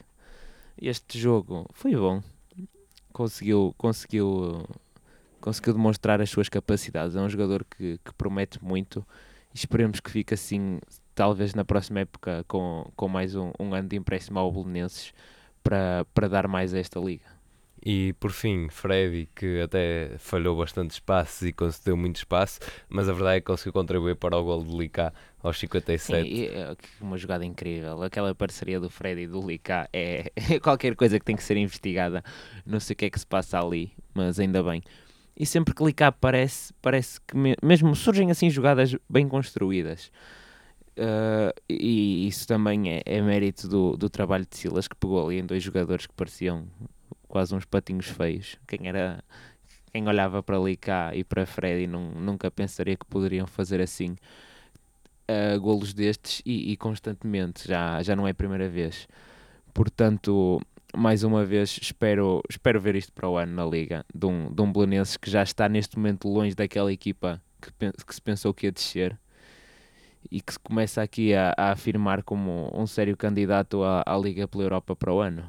Este 0.81 1.19
jogo 1.19 1.67
foi 1.73 1.97
bom, 1.97 2.23
conseguiu, 3.13 3.75
conseguiu 3.79 4.67
conseguiu 5.41 5.73
demonstrar 5.73 6.21
as 6.21 6.31
suas 6.31 6.49
capacidades. 6.49 7.17
É 7.17 7.21
um 7.21 7.29
jogador 7.29 7.65
que, 7.65 7.99
que 8.05 8.13
promete 8.15 8.63
muito 8.63 9.05
esperemos 9.59 10.01
que 10.01 10.11
fique 10.11 10.35
assim, 10.35 10.79
talvez 11.15 11.55
na 11.55 11.65
próxima 11.65 12.01
época, 12.01 12.45
com, 12.47 12.91
com 12.97 13.09
mais 13.09 13.35
um, 13.35 13.53
um 13.59 13.75
ano 13.75 13.89
de 13.89 13.97
empréstimo 13.97 14.39
ao 14.39 14.53
Belenenses 14.53 15.13
para, 15.63 16.07
para 16.15 16.29
dar 16.29 16.49
mais 16.49 16.73
a 16.75 16.79
esta 16.79 17.01
liga. 17.01 17.39
E 17.85 18.13
por 18.15 18.33
fim, 18.33 18.69
Freddy, 18.69 19.29
que 19.35 19.61
até 19.61 20.11
falhou 20.19 20.57
bastante 20.57 20.91
espaços 20.91 21.43
e 21.43 21.53
concedeu 21.53 21.97
muito 21.97 22.17
espaço, 22.17 22.59
mas 22.89 23.09
a 23.09 23.13
verdade 23.13 23.37
é 23.37 23.41
que 23.41 23.47
conseguiu 23.47 23.73
contribuir 23.73 24.17
para 24.17 24.37
o 24.37 24.45
gol 24.45 24.63
do 24.65 24.79
Licá 24.79 25.13
aos 25.43 25.59
57. 25.59 26.29
Sim, 26.29 26.45
é 26.47 26.77
uma 27.01 27.17
jogada 27.17 27.45
incrível. 27.45 28.03
Aquela 28.03 28.35
parceria 28.35 28.81
do 28.81 28.91
Freddy 28.91 29.23
e 29.23 29.27
do 29.29 29.41
Licá 29.47 29.89
é 29.93 30.33
qualquer 30.61 30.97
coisa 30.97 31.19
que 31.19 31.25
tem 31.25 31.37
que 31.37 31.43
ser 31.43 31.57
investigada. 31.57 32.23
Não 32.67 32.81
sei 32.81 32.95
o 32.95 32.97
que 32.97 33.05
é 33.05 33.11
que 33.11 33.21
se 33.21 33.27
passa 33.27 33.61
ali, 33.61 33.93
mas 34.13 34.41
ainda 34.41 34.63
bem 34.63 34.83
e 35.39 35.47
sempre 35.47 35.73
que 35.73 35.79
clicar 35.79 36.13
parece, 36.13 36.75
parece 36.83 37.21
que 37.21 37.37
me, 37.37 37.55
mesmo 37.63 37.95
surgem 37.95 38.31
assim 38.31 38.51
jogadas 38.51 38.95
bem 39.09 39.29
construídas. 39.29 40.11
Uh, 40.99 41.55
e 41.69 42.27
isso 42.27 42.47
também 42.49 42.91
é, 42.91 43.03
é 43.07 43.23
mérito 43.23 43.69
do, 43.69 43.97
do 43.97 44.11
trabalho 44.11 44.45
de 44.51 44.57
Silas, 44.57 44.89
que 44.89 44.97
pegou 44.97 45.25
ali 45.25 45.39
em 45.39 45.47
dois 45.47 45.63
jogadores 45.63 46.07
que 46.07 46.15
pareciam 46.15 46.67
quase 47.29 47.55
uns 47.55 47.65
patinhos 47.65 48.07
feios. 48.07 48.57
Quem 48.67 48.89
era 48.89 49.23
quem 49.93 50.07
olhava 50.09 50.43
para 50.43 50.59
ali 50.59 50.77
cá 50.77 51.15
e 51.15 51.23
para 51.23 51.47
Freddy 51.47 51.87
não, 51.87 52.11
nunca 52.11 52.51
pensaria 52.51 52.97
que 52.97 53.07
poderiam 53.07 53.47
fazer 53.47 53.81
assim 53.81 54.17
uh, 55.31 55.61
golos 55.61 55.95
destes 55.95 56.43
e, 56.45 56.73
e, 56.73 56.77
constantemente, 56.77 57.67
já, 57.69 58.03
já 58.03 58.17
não 58.17 58.27
é 58.27 58.33
a 58.33 58.35
primeira 58.35 58.69
vez. 58.69 59.07
Portanto, 59.73 60.61
mais 60.97 61.23
uma 61.23 61.45
vez, 61.45 61.79
espero, 61.81 62.43
espero 62.49 62.81
ver 62.81 62.97
isto 62.97 63.13
para 63.13 63.29
o 63.29 63.37
ano 63.37 63.53
na 63.53 63.65
Liga, 63.65 64.05
de 64.15 64.27
um, 64.27 64.53
de 64.53 64.63
um 64.63 64.73
Belenenses 64.73 65.17
que 65.17 65.31
já 65.31 65.43
está 65.43 65.69
neste 65.69 65.97
momento 65.97 66.29
longe 66.29 66.55
daquela 66.55 66.93
equipa 66.93 67.41
que, 67.61 67.71
que 68.07 68.15
se 68.15 68.23
pensou 68.23 68.55
que 68.55 68.67
ia 68.67 68.73
descer 68.73 69.19
e 70.31 70.41
que 70.41 70.53
se 70.53 70.59
começa 70.59 71.03
aqui 71.03 71.35
a, 71.35 71.55
a 71.57 71.73
afirmar 71.73 72.23
como 72.23 72.71
um 72.75 72.87
sério 72.87 73.17
candidato 73.17 73.83
à, 73.83 74.03
à 74.07 74.17
Liga 74.19 74.49
pela 74.49 74.65
Europa 74.65 74.97
para 74.97 75.13
o 75.13 75.21
ano. 75.21 75.49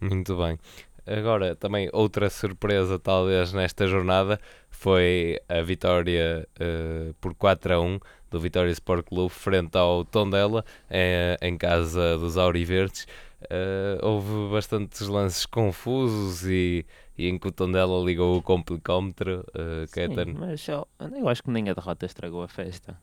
Muito 0.00 0.36
bem. 0.36 0.58
Agora, 1.06 1.56
também 1.56 1.88
outra 1.92 2.28
surpresa, 2.28 2.98
talvez, 2.98 3.52
nesta 3.52 3.86
jornada 3.86 4.38
foi 4.68 5.40
a 5.48 5.62
vitória 5.62 6.46
uh, 6.60 7.14
por 7.14 7.34
4 7.34 7.74
a 7.74 7.80
1 7.80 7.98
do 8.30 8.38
Vitória 8.38 8.70
Sport 8.70 9.06
Clube 9.06 9.32
frente 9.32 9.76
ao 9.76 10.04
Tondela, 10.04 10.62
eh, 10.90 11.38
em 11.40 11.56
casa 11.56 12.18
dos 12.18 12.36
Auriverdes. 12.36 13.06
Uh, 13.42 14.04
houve 14.04 14.50
bastantes 14.50 15.06
lances 15.06 15.46
confusos 15.46 16.44
e, 16.44 16.84
e 17.16 17.28
em 17.28 17.38
que 17.38 17.46
o 17.46 17.52
Tondela 17.52 18.04
ligou 18.04 18.36
o 18.36 18.42
complicómetro. 18.42 19.44
Uh, 19.50 19.86
Sim, 19.86 20.32
mas 20.36 20.66
eu, 20.66 20.88
eu 21.16 21.28
acho 21.28 21.44
que 21.44 21.50
nem 21.50 21.70
a 21.70 21.74
derrota 21.74 22.04
estragou 22.04 22.42
a 22.42 22.48
festa. 22.48 22.98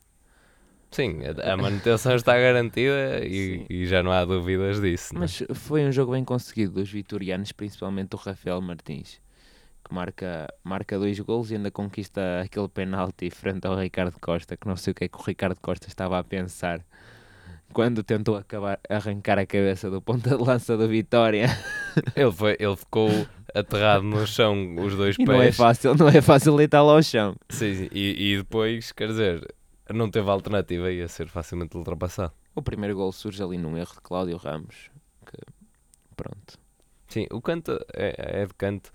Sim, 0.91 1.19
a 1.25 1.57
manutenção 1.57 2.15
está 2.15 2.37
garantida 2.37 3.19
e, 3.25 3.65
e, 3.69 3.85
já 3.85 4.01
não 4.01 4.11
há 4.11 4.23
dúvidas 4.23 4.79
disso. 4.79 5.13
Não? 5.13 5.21
É? 5.21 5.25
Mas 5.25 5.43
foi 5.53 5.85
um 5.85 5.91
jogo 5.91 6.13
bem 6.13 6.23
conseguido 6.23 6.73
dos 6.73 6.89
vitorianos, 6.89 7.51
principalmente 7.51 8.15
o 8.15 8.17
Rafael 8.17 8.61
Martins, 8.61 9.19
que 9.83 9.93
marca, 9.93 10.47
marca 10.63 10.97
dois 10.97 11.19
gols 11.19 11.51
e 11.51 11.55
ainda 11.55 11.69
conquista 11.69 12.41
aquele 12.41 12.69
penalti 12.69 13.29
frente 13.29 13.67
ao 13.67 13.77
Ricardo 13.77 14.17
Costa, 14.21 14.55
que 14.55 14.67
não 14.67 14.77
sei 14.77 14.91
o 14.91 14.95
que 14.95 15.03
é 15.05 15.07
que 15.09 15.17
o 15.17 15.21
Ricardo 15.21 15.59
Costa 15.61 15.87
estava 15.87 16.17
a 16.17 16.23
pensar 16.23 16.81
quando 17.75 18.01
tentou 18.03 18.37
acabar, 18.37 18.79
arrancar 18.89 19.37
a 19.37 19.45
cabeça 19.45 19.91
do 19.91 20.01
ponta 20.01 20.29
de 20.29 20.41
lança 20.41 20.77
do 20.77 20.87
Vitória. 20.87 21.47
Ele, 22.15 22.31
foi, 22.31 22.55
ele 22.59 22.75
ficou 22.75 23.09
aterrado 23.53 24.03
no 24.03 24.25
chão, 24.27 24.75
os 24.77 24.95
dois 24.95 25.15
e 25.15 25.25
pés. 25.25 25.27
Não 25.27 25.41
é 25.41 25.51
fácil, 25.51 25.95
não 25.95 26.07
é 26.09 26.21
fácil 26.21 26.57
deitá-lo 26.57 26.89
ao 26.89 27.01
chão. 27.01 27.35
Sim, 27.49 27.89
e, 27.91 28.33
e 28.33 28.37
depois, 28.37 28.91
quer 28.91 29.07
dizer, 29.07 29.55
não 29.93 30.09
teve 30.09 30.29
alternativa 30.29 30.91
e 30.91 30.97
ia 30.97 31.07
ser 31.07 31.27
facilmente 31.27 31.75
ultrapassado. 31.77 32.33
O 32.53 32.61
primeiro 32.61 32.95
gol 32.95 33.11
surge 33.13 33.41
ali 33.41 33.57
num 33.57 33.77
erro 33.77 33.93
de 33.93 34.01
Cláudio 34.01 34.37
Ramos. 34.37 34.89
Que, 35.25 35.37
pronto. 36.15 36.57
Sim, 37.07 37.27
o 37.31 37.41
canto 37.41 37.79
é, 37.93 38.41
é 38.41 38.45
de 38.45 38.53
canto. 38.53 38.89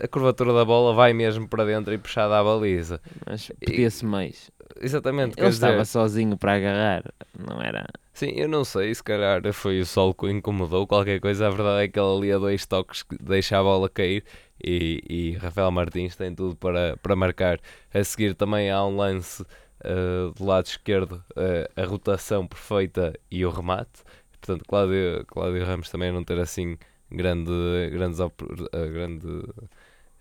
A 0.00 0.08
curvatura 0.08 0.52
da 0.52 0.64
bola 0.64 0.94
vai 0.94 1.12
mesmo 1.12 1.46
para 1.46 1.64
dentro 1.64 1.92
e 1.92 1.98
puxada 1.98 2.38
à 2.38 2.42
baliza. 2.42 3.00
Mas 3.26 3.50
pedia-se 3.60 4.04
mais. 4.04 4.50
Exatamente. 4.80 5.38
Ele 5.38 5.48
estava 5.48 5.72
dizer... 5.72 5.84
sozinho 5.84 6.36
para 6.36 6.54
agarrar, 6.54 7.04
não 7.38 7.60
era? 7.60 7.86
Sim, 8.12 8.32
eu 8.36 8.48
não 8.48 8.64
sei, 8.64 8.94
se 8.94 9.02
calhar 9.02 9.40
foi 9.52 9.80
o 9.80 9.86
sol 9.86 10.14
que 10.14 10.26
o 10.26 10.30
incomodou, 10.30 10.86
qualquer 10.86 11.20
coisa. 11.20 11.46
A 11.46 11.50
verdade 11.50 11.84
é 11.84 11.88
que 11.88 11.98
ele 11.98 12.16
ali 12.16 12.32
a 12.32 12.38
dois 12.38 12.66
toques 12.66 13.04
deixa 13.20 13.58
a 13.58 13.62
bola 13.62 13.88
cair 13.88 14.24
e, 14.62 15.02
e 15.08 15.32
Rafael 15.38 15.70
Martins 15.70 16.16
tem 16.16 16.34
tudo 16.34 16.56
para, 16.56 16.96
para 17.02 17.16
marcar. 17.16 17.60
A 17.92 18.02
seguir 18.02 18.34
também 18.34 18.70
há 18.70 18.84
um 18.84 18.96
lance 18.96 19.42
uh, 19.42 20.32
do 20.36 20.44
lado 20.44 20.66
esquerdo 20.66 21.22
uh, 21.32 21.80
a 21.80 21.84
rotação 21.84 22.46
perfeita 22.46 23.12
e 23.30 23.44
o 23.44 23.50
remate. 23.50 24.02
Portanto, 24.30 24.64
Cláudio, 24.66 25.24
Cláudio 25.26 25.64
Ramos 25.64 25.88
também 25.88 26.10
não 26.10 26.24
ter 26.24 26.38
assim 26.38 26.76
grande, 27.12 27.52
grandes, 27.90 28.20
uh, 28.20 28.32
grande 28.72 29.26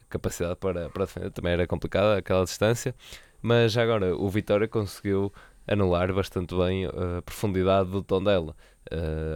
capacidade 0.10 0.56
para, 0.58 0.90
para 0.90 1.06
defender, 1.06 1.32
também 1.32 1.54
era 1.54 1.68
complicada 1.68 2.18
aquela 2.18 2.44
distância. 2.44 2.96
Mas 3.42 3.76
agora 3.78 4.16
o 4.16 4.30
Vitória 4.30 4.68
conseguiu 4.68 5.34
anular 5.68 6.14
bastante 6.14 6.56
bem 6.56 6.86
a 6.86 7.22
profundidade 7.24 7.90
do 7.90 8.04
tom 8.04 8.24
dela. 8.24 8.56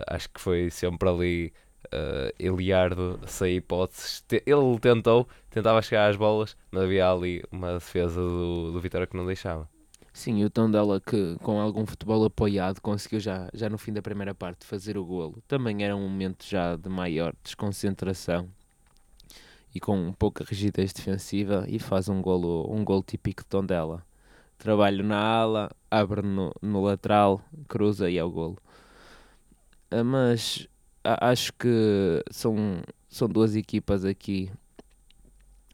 acho 0.08 0.30
que 0.30 0.40
foi 0.40 0.70
sempre 0.70 1.10
ali 1.10 1.54
uh, 1.86 2.34
Eliardo 2.40 3.20
sem 3.26 3.58
hipóteses. 3.58 4.24
Ele 4.46 4.80
tentou, 4.80 5.28
tentava 5.50 5.82
chegar 5.82 6.10
às 6.10 6.16
bolas, 6.16 6.56
mas 6.72 6.84
havia 6.84 7.10
ali 7.10 7.44
uma 7.52 7.74
defesa 7.74 8.22
do, 8.22 8.72
do 8.72 8.80
Vitória 8.80 9.08
que 9.08 9.16
não 9.16 9.26
deixava. 9.26 9.68
Sim, 10.16 10.38
e 10.38 10.46
o 10.46 10.50
Tondela 10.50 11.02
que 11.02 11.36
com 11.44 11.60
algum 11.60 11.86
futebol 11.86 12.24
apoiado 12.24 12.80
conseguiu 12.80 13.20
já, 13.20 13.50
já 13.54 13.70
no 13.70 13.78
fim 13.78 13.92
da 13.92 14.02
primeira 14.02 14.34
parte 14.34 14.66
fazer 14.66 14.98
o 14.98 15.04
golo. 15.04 15.44
Também 15.46 15.84
era 15.84 15.94
um 15.94 16.08
momento 16.08 16.46
já 16.48 16.78
de 16.78 16.88
maior 16.88 17.36
desconcentração 17.44 18.48
e 19.76 19.80
com 19.80 20.14
pouca 20.14 20.46
rigidez 20.46 20.94
defensiva 20.94 21.66
e 21.68 21.80
faz 21.80 22.08
um 22.08 22.22
golo, 22.22 22.66
um 22.74 22.86
golo 22.86 23.04
típico 23.04 23.44
de 23.44 23.50
Tondela. 23.50 24.06
Trabalho 24.58 25.04
na 25.04 25.18
ala, 25.18 25.70
abre 25.92 26.22
no, 26.22 26.54
no 26.62 26.82
lateral, 26.82 27.42
cruza 27.68 28.10
e 28.10 28.18
é 28.18 28.24
o 28.24 28.32
golo. 28.32 28.58
Ah, 29.92 30.02
mas 30.02 30.66
acho 31.04 31.52
que 31.52 32.24
são, 32.32 32.56
são 33.10 33.28
duas 33.28 33.54
equipas 33.54 34.06
aqui 34.06 34.50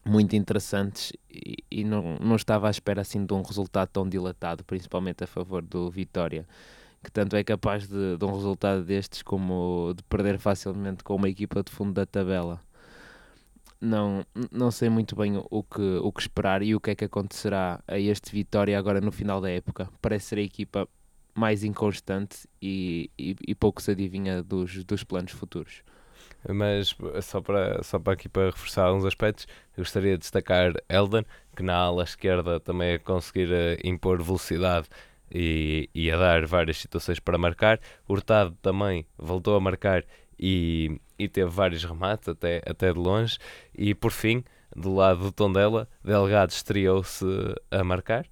muito 0.04 0.36
interessantes 0.36 1.14
e, 1.30 1.58
e, 1.70 1.84
não, 1.84 2.18
não 2.20 2.36
estava 2.36 2.68
à 2.68 2.72
espera 2.72 3.02
assim 3.02 3.26
de 3.26 3.34
um 3.34 3.42
resultado 3.42 3.90
tão 3.90 4.08
dilatado, 4.08 4.64
principalmente 4.64 5.24
a 5.24 5.28
favor 5.28 5.62
do 5.62 5.90
Vitória, 5.90 6.48
que 7.04 7.12
tanto 7.12 7.36
é 7.36 7.44
capaz 7.44 7.88
de, 7.88 8.18
de 8.18 8.26
um 8.26 8.34
resultado 8.34 8.84
destes 8.84 9.22
como 9.22 9.94
de 9.96 10.04
perder 10.04 10.38
facilmente 10.40 11.04
com 11.04 11.16
uma 11.16 11.30
equipa 11.30 11.64
de 11.64 11.72
fundo 11.72 11.94
da 11.94 12.06
tabela. 12.06 12.62
Não, 13.80 14.24
não 14.52 14.70
sei 14.70 14.90
muito 14.90 15.16
bem 15.16 15.42
o 15.50 15.64
que, 15.64 15.98
o 16.04 16.12
que 16.12 16.22
esperar 16.22 16.62
e 16.62 16.76
o 16.76 16.80
que 16.80 16.92
é 16.92 16.96
que 16.96 17.06
acontecerá 17.06 17.84
a 17.88 17.98
este 17.98 18.32
Vitória 18.32 18.78
agora 18.78 19.02
no 19.02 19.12
final 19.12 19.42
da 19.42 19.50
época. 19.50 19.90
Parece 20.00 20.28
ser 20.28 20.38
a 20.38 20.42
equipa 20.42 20.88
mais 21.34 21.64
inconstante 21.64 22.48
e, 22.62 23.10
e, 23.18 23.36
e 23.48 23.56
pouco 23.56 23.82
se 23.82 23.92
adivinha 23.92 24.44
dos, 24.44 24.84
dos 24.84 25.04
planos 25.04 25.32
futuros. 25.32 25.82
Mas 26.48 26.96
só 27.22 27.42
para, 27.42 27.84
só 27.84 28.00
para 28.00 28.14
aqui 28.14 28.28
para 28.28 28.48
reforçar 28.48 28.86
alguns 28.86 29.06
aspectos, 29.06 29.48
gostaria 29.78 30.14
de 30.14 30.20
destacar 30.20 30.74
Elden, 30.90 31.26
que 31.56 31.64
na 31.64 31.76
ala 31.76 32.04
esquerda 32.04 32.60
também 32.60 32.96
a 32.96 33.00
conseguir 33.00 33.50
uh, 33.50 33.78
impor 33.84 34.22
velocidade 34.22 34.88
e, 35.32 35.90
e 35.94 36.12
a 36.12 36.18
dar 36.18 36.46
várias 36.46 36.78
situações 36.78 37.20
para 37.20 37.38
marcar. 37.38 37.80
Hurtado 38.08 38.58
também 38.62 39.06
voltou 39.18 39.56
a 39.56 39.60
marcar 39.60 40.04
e, 40.38 41.00
e 41.18 41.30
teve 41.30 41.50
vários 41.50 41.84
remates 41.84 42.28
até, 42.28 42.62
até 42.66 42.92
de 42.92 43.00
longe. 43.00 43.38
E 43.76 43.94
por 43.94 44.12
fim, 44.12 44.44
do 44.76 44.94
lado 44.94 45.22
do 45.22 45.32
Tondela, 45.32 45.88
Delgado 46.04 46.52
estreou-se 46.52 47.26
a 47.70 47.84
marcar. 47.84 48.26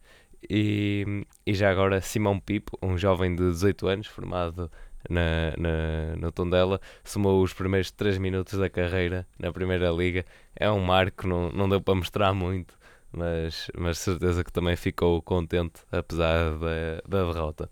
E, 0.49 1.25
e 1.45 1.53
já 1.53 1.69
agora 1.69 2.01
Simão 2.01 2.39
Pipo, 2.39 2.77
um 2.81 2.97
jovem 2.97 3.35
de 3.35 3.43
18 3.43 3.87
anos, 3.87 4.07
formado 4.07 4.71
na, 5.09 5.53
na, 5.57 6.15
no 6.17 6.31
Tondela, 6.31 6.81
somou 7.03 7.41
os 7.43 7.53
primeiros 7.53 7.91
3 7.91 8.17
minutos 8.17 8.57
da 8.57 8.69
carreira 8.69 9.27
na 9.37 9.51
Primeira 9.51 9.89
Liga. 9.91 10.25
É 10.55 10.69
um 10.69 10.79
marco, 10.79 11.27
não, 11.27 11.51
não 11.51 11.69
deu 11.69 11.79
para 11.79 11.95
mostrar 11.95 12.33
muito, 12.33 12.77
mas, 13.11 13.69
mas 13.77 13.99
certeza 13.99 14.43
que 14.43 14.51
também 14.51 14.75
ficou 14.75 15.21
contente 15.21 15.81
apesar 15.91 16.51
da, 16.57 17.01
da 17.07 17.31
derrota. 17.31 17.69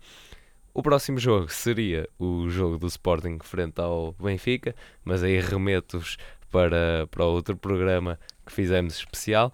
O 0.72 0.82
próximo 0.82 1.18
jogo 1.18 1.48
seria 1.48 2.08
o 2.18 2.48
jogo 2.48 2.78
do 2.78 2.86
Sporting 2.86 3.38
frente 3.42 3.80
ao 3.80 4.12
Benfica, 4.12 4.74
mas 5.04 5.22
aí 5.22 5.40
remeto-vos 5.40 6.16
para, 6.50 7.08
para 7.10 7.24
outro 7.24 7.56
programa 7.56 8.18
que 8.46 8.52
fizemos 8.52 8.94
especial. 8.94 9.52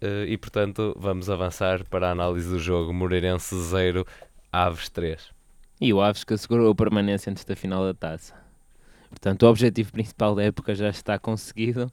Uh, 0.00 0.24
e 0.28 0.36
portanto 0.36 0.94
vamos 0.96 1.28
avançar 1.28 1.84
para 1.84 2.08
a 2.08 2.12
análise 2.12 2.48
do 2.48 2.58
jogo 2.58 2.92
Moreirense 2.92 3.56
0, 3.56 4.06
Aves 4.52 4.88
3. 4.90 5.37
E 5.80 5.92
o 5.92 6.00
Aves 6.00 6.24
que 6.24 6.34
assegurou 6.34 6.70
a 6.70 6.74
permanência 6.74 7.30
antes 7.30 7.44
da 7.44 7.54
final 7.54 7.84
da 7.84 7.94
taça. 7.94 8.34
Portanto, 9.08 9.44
o 9.44 9.48
objetivo 9.48 9.92
principal 9.92 10.34
da 10.34 10.42
época 10.42 10.74
já 10.74 10.88
está 10.88 11.18
conseguido. 11.18 11.90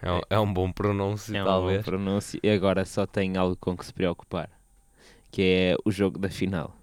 É 0.00 0.12
um, 0.12 0.20
é 0.30 0.38
um 0.38 0.52
bom 0.52 0.70
pronúncio, 0.70 1.34
é 1.34 1.42
um 1.42 1.46
talvez. 1.46 1.78
bom 1.78 1.84
pronúncio 1.84 2.38
e 2.42 2.50
agora 2.50 2.84
só 2.84 3.06
tem 3.06 3.36
algo 3.36 3.56
com 3.56 3.76
que 3.76 3.86
se 3.86 3.92
preocupar, 3.92 4.50
que 5.30 5.42
é 5.42 5.76
o 5.84 5.90
jogo 5.90 6.18
da 6.18 6.28
final. 6.28 6.76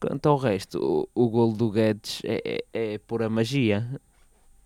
Quanto 0.00 0.28
ao 0.28 0.36
resto, 0.36 1.08
o, 1.14 1.24
o 1.24 1.28
golo 1.28 1.56
do 1.56 1.70
Guedes 1.70 2.20
é, 2.24 2.64
é, 2.74 2.94
é 2.94 2.98
pura 2.98 3.30
magia. 3.30 3.88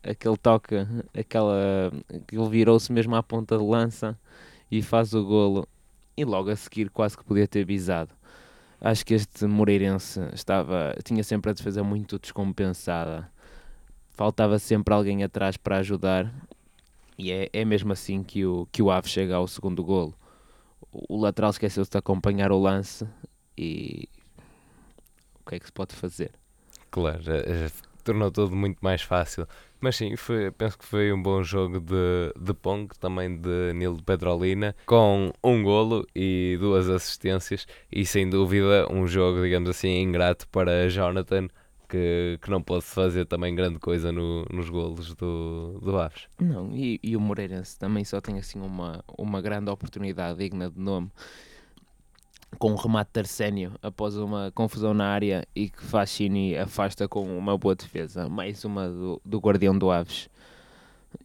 Aquele 0.03 0.37
toque, 0.37 0.75
aquela, 1.17 1.93
ele 2.33 2.49
virou-se 2.49 2.91
mesmo 2.93 3.15
à 3.15 3.23
ponta 3.23 3.57
de 3.57 3.65
lança 3.65 4.19
e 4.71 4.83
faz 4.83 5.15
o 5.15 5.25
golo. 5.25 5.69
E 6.17 6.25
logo 6.25 6.51
a 6.51 6.57
seguir 6.57 6.91
quase 6.91 7.17
que 7.17 7.25
podia 7.25 7.47
ter 7.47 7.65
bisado. 7.65 8.11
Acho 8.81 9.05
que 9.05 9.15
este 9.15 9.47
Moreirense 9.47 10.21
estava, 10.33 10.95
tinha 11.05 11.25
sempre 11.25 11.51
a 11.51 11.55
defesa 11.55 11.83
muito 11.83 12.19
descompensada. 12.19 13.31
Faltava 14.11 14.59
sempre 14.59 14.95
alguém 14.95 15.23
atrás 15.25 15.57
para 15.57 15.79
ajudar. 15.79 16.33
E 17.17 17.33
é, 17.33 17.49
é 17.53 17.65
mesmo 17.65 17.93
assim 17.93 18.23
que 18.23 18.47
o, 18.47 18.69
que 18.71 18.81
o 18.81 18.91
Ave 18.91 19.09
chega 19.09 19.35
ao 19.35 19.49
segundo 19.49 19.83
golo. 19.83 20.15
O, 20.93 21.17
o 21.17 21.21
lateral 21.21 21.51
esqueceu-se 21.51 21.91
de 21.91 21.99
acompanhar 21.99 22.53
o 22.53 22.61
lance 22.61 23.07
e 23.57 24.09
que 25.49 25.57
é 25.57 25.59
que 25.59 25.67
se 25.67 25.73
pode 25.73 25.95
fazer. 25.95 26.31
Claro, 26.91 27.23
eh, 27.27 27.67
eh, 27.67 27.71
tornou 28.05 28.31
tudo 28.31 28.55
muito 28.55 28.79
mais 28.81 29.03
fácil. 29.03 29.47
Mas 29.81 29.97
sim, 29.97 30.17
foi, 30.17 30.51
penso 30.51 30.77
que 30.77 30.85
foi 30.85 31.13
um 31.13 31.23
bom 31.23 31.43
jogo 31.43 31.79
de, 31.79 32.33
de 32.39 32.53
Pong, 32.55 32.89
também 32.99 33.37
de 33.37 33.73
Nilo 33.75 34.03
Petrolina, 34.03 34.75
com 34.87 35.33
um 35.43 35.63
golo 35.63 36.07
e 36.15 36.57
duas 36.61 36.89
assistências, 36.89 37.67
e 37.91 38.05
sem 38.05 38.29
dúvida 38.29 38.87
um 38.91 39.07
jogo, 39.07 39.43
digamos 39.43 39.71
assim, 39.71 40.01
ingrato 40.01 40.49
para 40.49 40.89
Jonathan, 40.89 41.49
que, 41.89 42.39
que 42.43 42.51
não 42.51 42.61
pôde 42.61 42.85
fazer 42.85 43.25
também 43.25 43.55
grande 43.55 43.79
coisa 43.79 44.13
no, 44.13 44.45
nos 44.53 44.69
golos 44.69 45.15
do, 45.15 45.81
do 45.81 45.97
Aves. 45.97 46.29
Não, 46.39 46.77
e, 46.77 47.01
e 47.03 47.17
o 47.17 47.21
Moreirense 47.21 47.79
também 47.79 48.05
só 48.05 48.21
tem 48.21 48.39
assim 48.39 48.61
uma, 48.61 49.03
uma 49.17 49.41
grande 49.41 49.71
oportunidade 49.71 50.39
digna 50.39 50.71
de 50.71 50.79
nome, 50.79 51.11
com 52.59 52.73
um 52.73 52.77
remate 52.77 53.11
de 53.13 53.21
Arsénio 53.21 53.73
após 53.83 54.17
uma 54.17 54.51
confusão 54.55 54.95
na 54.95 55.07
área 55.07 55.47
e 55.55 55.69
que 55.69 55.83
Fascini 55.83 56.57
afasta 56.57 57.09
com 57.09 57.37
uma 57.37 57.57
boa 57.59 57.75
defesa. 57.75 58.29
Mais 58.29 58.65
uma 58.65 58.89
do, 58.89 59.21
do 59.25 59.39
Guardião 59.39 59.77
do 59.77 59.91
Aves. 59.91 60.29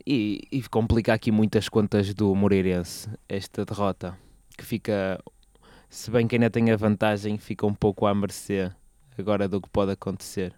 E, 0.06 0.42
e 0.52 0.62
complica 0.64 1.14
aqui 1.14 1.32
muitas 1.32 1.70
contas 1.70 2.14
do 2.14 2.34
Moreirense, 2.36 3.10
esta 3.28 3.66
derrota, 3.66 4.18
que 4.58 4.66
fica, 4.66 5.22
se 5.90 6.10
bem 6.10 6.28
que 6.28 6.36
ainda 6.36 6.50
tem 6.50 6.72
a 6.72 6.78
vantagem, 6.78 7.38
fica 7.38 7.66
um 7.66 7.74
pouco 7.74 8.06
à 8.06 8.16
mercê 8.16 8.72
agora 9.18 9.48
do 9.48 9.62
que 9.62 9.70
pode 9.70 9.92
acontecer. 9.92 10.54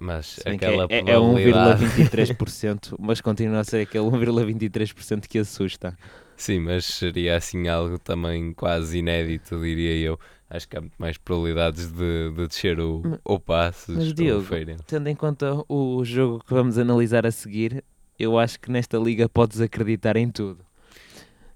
Mas 0.00 0.38
aquela 0.44 0.86
é, 0.90 0.98
é 0.98 1.16
1,23%, 1.16 2.94
mas 3.00 3.20
continua 3.20 3.60
a 3.60 3.64
ser 3.64 3.82
aquele 3.82 4.04
1,23% 4.04 5.26
que 5.26 5.38
assusta. 5.38 5.96
Sim, 6.42 6.58
mas 6.58 6.86
seria 6.86 7.36
assim 7.36 7.68
algo 7.68 8.00
também 8.00 8.52
quase 8.52 8.98
inédito, 8.98 9.60
diria 9.60 9.94
eu. 9.96 10.18
Acho 10.50 10.68
que 10.68 10.76
há 10.76 10.80
muito 10.80 10.96
mais 10.98 11.16
probabilidades 11.16 11.92
de, 11.92 12.32
de 12.32 12.48
descer 12.48 12.80
o, 12.80 13.00
mas, 13.04 13.20
o 13.24 13.38
passe. 13.38 13.92
Mas 13.92 14.12
Diogo, 14.12 14.44
tendo 14.84 15.06
em 15.06 15.14
conta 15.14 15.62
o 15.68 16.04
jogo 16.04 16.42
que 16.44 16.52
vamos 16.52 16.78
analisar 16.78 17.24
a 17.24 17.30
seguir, 17.30 17.84
eu 18.18 18.36
acho 18.36 18.58
que 18.58 18.72
nesta 18.72 18.98
liga 18.98 19.28
podes 19.28 19.60
acreditar 19.60 20.16
em 20.16 20.28
tudo. 20.28 20.64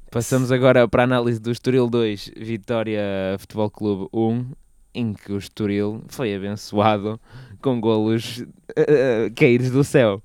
Passamos 0.09 0.53
agora 0.53 0.87
para 0.87 1.03
a 1.03 1.05
análise 1.05 1.41
do 1.41 1.51
Estoril 1.51 1.91
2, 1.91 2.31
Vitória 2.37 3.03
Futebol 3.41 3.69
Clube 3.69 4.09
1, 4.13 4.53
em 4.95 5.15
que 5.15 5.33
o 5.33 5.39
Estoril 5.39 6.05
foi 6.07 6.33
abençoado 6.33 7.21
com 7.61 7.81
golos 7.81 8.39
uh, 8.39 9.35
caídos 9.35 9.73
do 9.73 9.83
céu. 9.83 10.23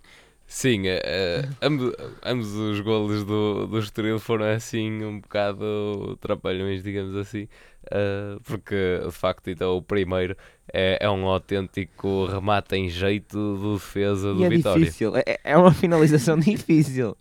Sim, 0.51 0.81
uh, 0.81 1.55
ambos, 1.61 1.95
ambos 2.21 2.53
os 2.53 2.81
golos 2.81 3.23
do, 3.23 3.67
do 3.67 3.79
Estoril 3.79 4.19
foram 4.19 4.47
assim 4.47 5.01
um 5.01 5.21
bocado 5.21 6.17
trapalhões, 6.19 6.83
digamos 6.83 7.15
assim, 7.15 7.47
uh, 7.85 8.37
porque 8.43 8.99
de 9.01 9.11
facto 9.11 9.49
então 9.49 9.77
o 9.77 9.81
primeiro 9.81 10.35
é, 10.73 10.97
é 10.99 11.09
um 11.09 11.25
autêntico 11.25 12.25
remate 12.25 12.75
em 12.75 12.89
jeito 12.89 13.37
do 13.37 13.75
defesa 13.75 14.33
do 14.33 14.41
e 14.41 14.43
é 14.43 14.49
Vitória. 14.49 14.83
Difícil. 14.83 15.15
É, 15.15 15.39
é 15.41 15.55
uma 15.57 15.73
finalização 15.73 16.35
difícil, 16.37 17.15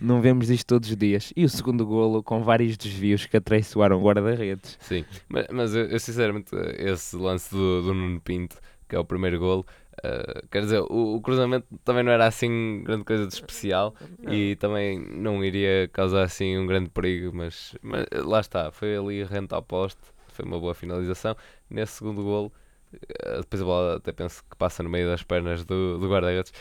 não 0.00 0.20
vemos 0.20 0.48
isto 0.48 0.64
todos 0.64 0.88
os 0.88 0.96
dias. 0.96 1.32
E 1.34 1.44
o 1.44 1.48
segundo 1.48 1.84
golo 1.84 2.22
com 2.22 2.44
vários 2.44 2.76
desvios 2.76 3.26
que 3.26 3.36
atraiçoaram 3.36 3.98
o 3.98 4.04
guarda-redes. 4.04 4.78
Sim, 4.80 5.04
mas, 5.28 5.48
mas 5.50 5.74
eu, 5.74 5.86
eu, 5.86 5.98
sinceramente 5.98 6.54
esse 6.78 7.16
lance 7.16 7.50
do, 7.50 7.82
do 7.82 7.92
Nuno 7.92 8.20
Pinto, 8.20 8.56
que 8.88 8.94
é 8.94 8.98
o 9.00 9.04
primeiro 9.04 9.40
golo, 9.40 9.66
Uh, 9.98 10.46
quer 10.48 10.62
dizer, 10.62 10.80
o, 10.80 11.16
o, 11.16 11.20
cruzamento 11.20 11.66
também 11.84 12.04
não 12.04 12.12
era 12.12 12.26
assim 12.26 12.82
grande 12.84 13.04
coisa 13.04 13.26
de 13.26 13.34
especial 13.34 13.94
não. 14.18 14.32
e 14.32 14.54
também 14.56 14.98
não 14.98 15.44
iria 15.44 15.88
causar 15.92 16.22
assim 16.22 16.56
um 16.56 16.66
grande 16.66 16.88
perigo, 16.88 17.36
mas, 17.36 17.74
mas 17.82 18.06
lá 18.12 18.40
está, 18.40 18.70
foi 18.70 18.96
ali 18.96 19.24
rente 19.24 19.54
ao 19.54 19.62
poste, 19.62 20.00
foi 20.28 20.44
uma 20.44 20.60
boa 20.60 20.74
finalização. 20.74 21.36
Nesse 21.68 21.94
segundo 21.94 22.22
golo, 22.22 22.52
uh, 22.94 23.40
depois 23.40 23.62
a 23.62 23.64
bola 23.64 23.96
até 23.96 24.12
penso 24.12 24.44
que 24.48 24.56
passa 24.56 24.82
no 24.82 24.88
meio 24.88 25.08
das 25.08 25.22
pernas 25.22 25.64
do, 25.64 25.98
do 25.98 26.08
guarda-redes. 26.08 26.52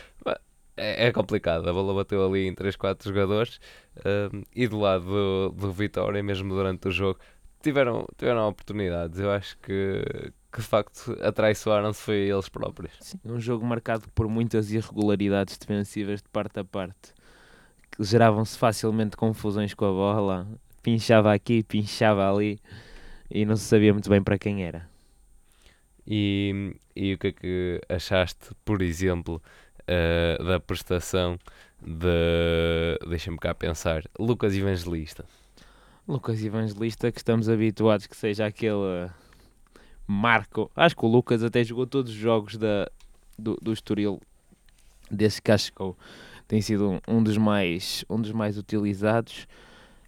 É, 0.76 1.08
é, 1.08 1.12
complicado, 1.12 1.68
a 1.68 1.74
bola 1.74 1.94
bateu 1.94 2.24
ali 2.24 2.48
em 2.48 2.54
3, 2.54 2.76
4 2.76 3.10
jogadores 3.10 3.60
uh, 3.98 4.46
e 4.56 4.68
do 4.68 4.80
lado 4.80 5.06
do, 5.06 5.50
do 5.50 5.72
Vitória, 5.72 6.22
mesmo 6.22 6.54
durante 6.54 6.88
o 6.88 6.92
jogo, 6.92 7.20
tiveram, 7.62 8.08
tiveram 8.18 8.48
oportunidades. 8.48 9.20
Eu 9.20 9.32
acho 9.32 9.58
que, 9.60 10.32
que 10.58 10.62
de 10.62 10.68
facto 10.68 11.16
atraiçoaram-se 11.22 12.02
foi 12.02 12.16
eles 12.16 12.50
próprios. 12.50 12.92
Sim, 13.00 13.20
um 13.24 13.40
jogo 13.40 13.64
marcado 13.64 14.10
por 14.16 14.28
muitas 14.28 14.72
irregularidades 14.72 15.56
defensivas 15.56 16.20
de 16.20 16.28
parte 16.30 16.60
a 16.60 16.64
parte, 16.64 17.14
que 17.92 18.04
geravam-se 18.04 18.58
facilmente 18.58 19.16
confusões 19.16 19.76
com 19.76 19.86
a 19.86 19.92
bola, 19.92 20.48
pinchava 20.82 21.32
aqui, 21.32 21.62
pinchava 21.62 22.28
ali, 22.28 22.60
e 23.30 23.46
não 23.46 23.56
se 23.56 23.66
sabia 23.66 23.94
muito 23.94 24.10
bem 24.10 24.24
para 24.24 24.40
quem 24.40 24.64
era. 24.64 24.90
E, 26.08 26.76
e 26.96 27.14
o 27.14 27.20
que 27.20 27.28
é 27.28 27.32
que 27.32 27.82
achaste, 27.88 28.50
por 28.66 28.82
exemplo, 28.82 29.40
uh, 29.84 30.44
da 30.44 30.60
prestação 30.60 31.38
de, 31.80 32.98
deixa-me 33.08 33.38
cá 33.38 33.54
pensar, 33.54 34.02
Lucas 34.18 34.56
Evangelista? 34.56 35.24
Lucas 36.08 36.44
Evangelista, 36.44 37.12
que 37.12 37.20
estamos 37.20 37.48
habituados 37.48 38.08
que 38.08 38.18
seja 38.18 38.48
aquele 38.48 39.08
marco. 40.08 40.72
Acho 40.76 40.96
que 40.96 41.06
o 41.06 41.10
Lucas 41.10 41.44
até 41.44 41.64
jogou 41.64 41.86
todos 41.86 42.12
os 42.12 42.18
jogos 42.18 42.58
da, 42.58 42.90
do, 43.38 43.58
do 43.62 43.74
Estoril 43.74 44.20
desse 45.12 45.42
acho 45.50 45.72
que 45.74 45.94
tem 46.48 46.62
sido 46.62 46.90
um, 46.90 47.00
um, 47.08 47.22
dos 47.22 47.38
mais, 47.38 48.06
um 48.10 48.20
dos 48.22 48.32
mais 48.32 48.58
utilizados. 48.58 49.48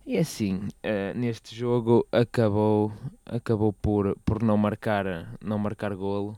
E 0.06 0.18
assim, 0.18 0.56
uh, 0.56 1.16
neste 1.16 1.56
jogo 1.56 2.08
acabou, 2.12 2.92
acabou 3.26 3.74
por, 3.74 4.18
por 4.26 4.42
não, 4.42 4.58
marcar, 4.58 5.06
não 5.44 5.60
marcar 5.60 5.94
golo, 5.96 6.38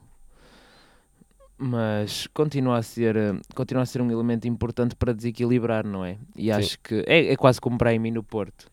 mas 1.58 2.28
continua 2.34 2.80
a, 2.80 2.82
ser, 2.82 3.16
continua 3.56 3.84
a 3.84 3.86
ser 3.86 4.02
um 4.02 4.12
elemento 4.12 4.48
importante 4.48 4.96
para 4.96 5.14
desequilibrar, 5.14 5.86
não 5.86 6.04
é? 6.04 6.18
E 6.36 6.52
acho 6.52 6.72
Sim. 6.72 6.78
que 6.84 7.06
é, 7.08 7.32
é 7.32 7.36
quase 7.38 7.62
como 7.62 7.78
para 7.78 7.98
mim 7.98 8.12
no 8.12 8.24
Porto 8.24 8.72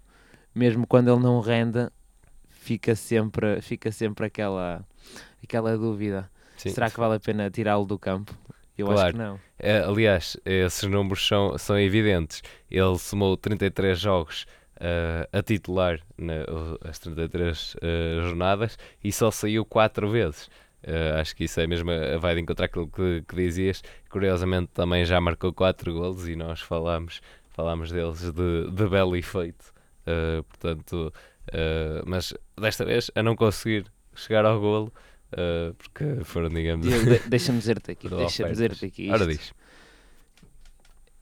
mesmo 0.59 0.87
quando 0.87 1.11
ele 1.13 1.23
não 1.23 1.41
renda, 1.41 1.93
fica 2.69 2.95
sempre, 2.95 3.63
fica 3.63 3.91
sempre 3.91 4.27
aquela, 4.27 4.85
aquela 5.43 5.75
dúvida. 5.79 6.31
Sim. 6.59 6.69
Será 6.69 6.91
que 6.91 7.01
vale 7.01 7.15
a 7.15 7.21
pena 7.21 7.51
tirá-lo 7.51 7.87
do 7.87 7.99
campo? 7.99 8.37
Eu 8.77 8.87
claro. 8.87 9.01
acho 9.01 9.13
que 9.13 9.19
não. 9.19 9.41
É, 9.59 9.79
aliás, 9.79 10.37
esses 10.45 10.83
números 10.89 11.27
são, 11.27 11.57
são 11.57 11.81
evidentes. 11.81 12.43
Ele 12.71 12.99
somou 12.99 13.39
33 13.39 13.99
jogos 13.99 14.47
uh, 14.77 15.27
a 15.33 15.43
titular 15.43 15.99
nas 16.19 16.99
33 16.99 17.75
uh, 17.75 18.23
jornadas 18.29 18.79
e 19.03 19.11
só 19.11 19.31
saiu 19.31 19.65
4 19.65 20.11
vezes. 20.11 20.51
Uh, 20.85 21.19
acho 21.19 21.35
que 21.35 21.45
isso 21.45 21.59
é 21.61 21.67
mesmo, 21.67 21.91
vai 22.21 22.35
de 22.35 22.43
encontrar 22.43 22.67
aquilo 22.67 22.87
que, 22.87 23.25
que 23.27 23.35
dizias. 23.35 23.83
Curiosamente 24.11 24.73
também 24.75 25.07
já 25.07 25.19
marcou 25.23 25.55
4 25.55 25.91
golos 25.95 26.29
e 26.29 26.37
nós 26.37 26.61
falámos, 26.61 27.23
falámos 27.49 27.91
deles 27.91 28.31
de, 28.31 28.71
de 28.71 28.89
belo 28.89 29.17
efeito. 29.17 29.73
Portanto, 30.49 31.13
uh, 31.49 32.03
mas 32.07 32.35
desta 32.61 32.85
vez 32.85 33.11
a 33.15 33.23
não 33.23 33.37
conseguir 33.37 33.87
chegar 34.15 34.45
ao 34.45 34.61
golo, 34.61 34.93
uh, 35.33 35.75
porque 35.75 36.25
foram, 36.25 36.49
digamos. 36.49 36.87
De, 36.87 37.19
deixa-me 37.29 37.59
dizer-te 37.59 37.91
aqui, 37.91 38.09
deixa-me 38.09 38.51
dizer-te 38.51 38.87
aqui. 38.87 39.03
Isto. 39.05 39.15
Ora 39.15 39.27
diz. 39.27 39.55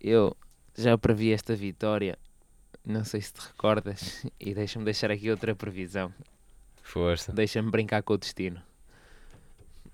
Eu 0.01 0.37
já 0.77 0.97
previ 0.97 1.33
esta 1.33 1.55
vitória, 1.55 2.19
não 2.85 3.05
sei 3.05 3.21
se 3.21 3.33
te 3.33 3.41
recordas, 3.41 4.27
e 4.41 4.55
deixa-me 4.55 4.85
deixar 4.85 5.11
aqui 5.11 5.31
outra 5.31 5.55
previsão. 5.55 6.13
Força. 6.83 7.33
Deixa-me 7.33 7.71
brincar 7.71 8.03
com 8.03 8.15
o 8.15 8.19
destino. 8.19 8.63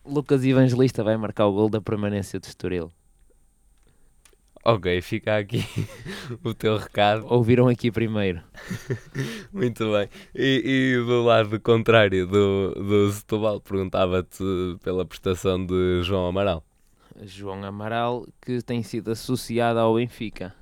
Lucas 0.04 0.44
Evangelista 0.44 1.02
vai 1.04 1.16
marcar 1.16 1.46
o 1.46 1.52
gol 1.52 1.70
da 1.70 1.80
permanência 1.80 2.38
de 2.38 2.48
Estoril. 2.48 2.90
Ok, 4.64 5.00
fica 5.02 5.38
aqui 5.38 5.64
o 6.44 6.54
teu 6.54 6.76
recado. 6.76 7.26
Ouviram 7.28 7.66
aqui 7.66 7.90
primeiro. 7.90 8.40
Muito 9.52 9.90
bem. 9.90 10.08
E, 10.32 10.94
e, 10.94 11.04
do 11.04 11.24
lado 11.24 11.58
contrário 11.58 12.28
do, 12.28 12.72
do 12.72 13.10
Setúbal, 13.10 13.60
perguntava-te 13.60 14.44
pela 14.84 15.04
prestação 15.04 15.66
de 15.66 16.02
João 16.04 16.26
Amaral. 16.26 16.62
João 17.22 17.64
Amaral, 17.64 18.24
que 18.40 18.62
tem 18.62 18.84
sido 18.84 19.10
associado 19.10 19.80
ao 19.80 19.96
Benfica. 19.96 20.54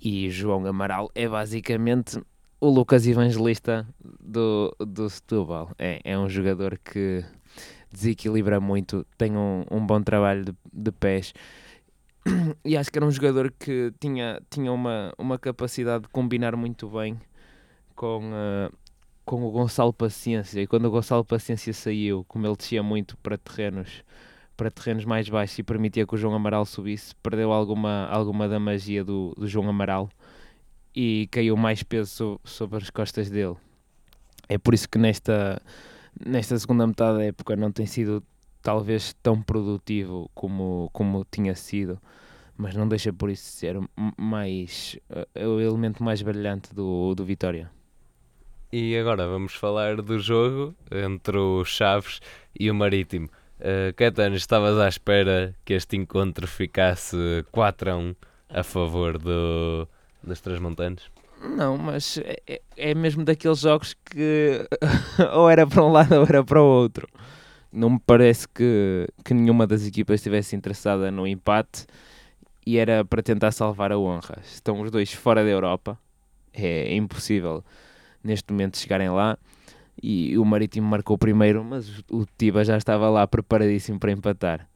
E 0.00 0.30
João 0.30 0.64
Amaral 0.64 1.10
é 1.16 1.28
basicamente 1.28 2.22
o 2.60 2.68
Lucas 2.68 3.08
Evangelista 3.08 3.88
do, 4.20 4.72
do 4.78 5.10
Setúbal. 5.10 5.72
É, 5.76 6.00
é 6.04 6.16
um 6.16 6.28
jogador 6.28 6.78
que 6.78 7.24
desequilibra 7.90 8.60
muito, 8.60 9.04
tem 9.16 9.36
um, 9.36 9.64
um 9.68 9.84
bom 9.84 10.00
trabalho 10.00 10.44
de, 10.44 10.54
de 10.72 10.92
pés 10.92 11.34
e 12.64 12.76
acho 12.76 12.90
que 12.90 12.98
era 12.98 13.06
um 13.06 13.10
jogador 13.10 13.52
que 13.58 13.92
tinha, 14.00 14.40
tinha 14.50 14.72
uma, 14.72 15.12
uma 15.18 15.38
capacidade 15.38 16.04
de 16.04 16.08
combinar 16.08 16.56
muito 16.56 16.88
bem 16.88 17.20
com, 17.94 18.30
uh, 18.30 18.72
com 19.24 19.44
o 19.44 19.50
Gonçalo 19.50 19.92
Paciência. 19.92 20.60
E 20.60 20.66
quando 20.66 20.86
o 20.86 20.90
Gonçalo 20.90 21.24
Paciência 21.24 21.72
saiu, 21.72 22.24
como 22.28 22.46
ele 22.46 22.56
descia 22.56 22.82
muito 22.82 23.16
para 23.18 23.36
terrenos 23.36 24.04
para 24.58 24.72
terrenos 24.72 25.04
mais 25.04 25.28
baixos 25.28 25.56
e 25.60 25.62
permitia 25.62 26.04
que 26.04 26.14
o 26.16 26.18
João 26.18 26.34
Amaral 26.34 26.66
subisse, 26.66 27.14
perdeu 27.22 27.52
alguma, 27.52 28.08
alguma 28.08 28.48
da 28.48 28.58
magia 28.58 29.04
do, 29.04 29.32
do 29.38 29.46
João 29.46 29.68
Amaral 29.68 30.10
e 30.92 31.28
caiu 31.30 31.56
mais 31.56 31.84
peso 31.84 32.40
sobre 32.42 32.78
as 32.78 32.90
costas 32.90 33.30
dele. 33.30 33.54
É 34.48 34.58
por 34.58 34.74
isso 34.74 34.88
que 34.88 34.98
nesta, 34.98 35.62
nesta 36.26 36.58
segunda 36.58 36.84
metade 36.84 37.18
da 37.18 37.24
época 37.26 37.54
não 37.54 37.70
tem 37.70 37.86
sido 37.86 38.20
talvez 38.68 39.14
tão 39.22 39.40
produtivo 39.40 40.30
como, 40.34 40.90
como 40.92 41.24
tinha 41.30 41.54
sido, 41.54 41.98
mas 42.54 42.74
não 42.74 42.86
deixa 42.86 43.10
por 43.10 43.30
isso 43.30 43.50
ser 43.50 43.80
mais 44.14 44.98
uh, 45.08 45.48
o 45.48 45.58
elemento 45.58 46.04
mais 46.04 46.20
brilhante 46.20 46.74
do, 46.74 47.14
do 47.14 47.24
Vitória. 47.24 47.70
E 48.70 48.94
agora 48.98 49.26
vamos 49.26 49.54
falar 49.54 50.02
do 50.02 50.18
jogo 50.18 50.74
entre 50.92 51.38
o 51.38 51.64
Chaves 51.64 52.20
e 52.60 52.70
o 52.70 52.74
Marítimo. 52.74 53.30
Uh, 53.58 53.94
Caetano, 53.96 54.36
estavas 54.36 54.78
à 54.78 54.86
espera 54.86 55.54
que 55.64 55.72
este 55.72 55.96
encontro 55.96 56.46
ficasse 56.46 57.16
4 57.50 57.90
a 57.90 57.96
1 57.96 58.14
a 58.50 58.62
favor 58.62 59.16
do, 59.16 59.88
das 60.22 60.42
Transmontanas? 60.42 61.04
Não, 61.40 61.78
mas 61.78 62.18
é, 62.18 62.60
é 62.76 62.94
mesmo 62.94 63.24
daqueles 63.24 63.60
jogos 63.60 63.94
que 63.94 64.68
ou 65.32 65.48
era 65.48 65.66
para 65.66 65.82
um 65.82 65.90
lado 65.90 66.16
ou 66.16 66.26
era 66.26 66.44
para 66.44 66.60
o 66.60 66.66
outro. 66.66 67.08
Não 67.72 67.90
me 67.90 68.00
parece 68.04 68.48
que, 68.48 69.06
que 69.24 69.34
nenhuma 69.34 69.66
das 69.66 69.86
equipas 69.86 70.20
estivesse 70.20 70.56
interessada 70.56 71.10
no 71.10 71.26
empate 71.26 71.86
e 72.66 72.78
era 72.78 73.04
para 73.04 73.22
tentar 73.22 73.52
salvar 73.52 73.92
a 73.92 73.98
honra. 73.98 74.38
Estão 74.42 74.80
os 74.80 74.90
dois 74.90 75.12
fora 75.12 75.42
da 75.44 75.50
Europa, 75.50 75.98
é, 76.52 76.94
impossível 76.94 77.64
neste 78.22 78.52
momento 78.52 78.78
chegarem 78.78 79.10
lá. 79.10 79.38
E 80.02 80.38
o 80.38 80.44
Marítimo 80.44 80.86
marcou 80.86 81.18
primeiro, 81.18 81.64
mas 81.64 82.02
o 82.10 82.24
Tiba 82.36 82.64
já 82.64 82.76
estava 82.76 83.10
lá 83.10 83.26
preparadíssimo 83.26 83.98
para 83.98 84.12
empatar. 84.12 84.68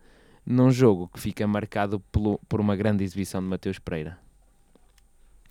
Num 0.45 0.71
jogo 0.71 1.09
que 1.09 1.21
fica 1.21 1.47
marcado 1.47 2.01
pelo, 2.11 2.41
por 2.49 2.61
uma 2.61 2.75
grande 2.75 3.05
exibição 3.05 3.41
de 3.41 3.47
Mateus 3.47 3.79
Pereira. 3.79 4.19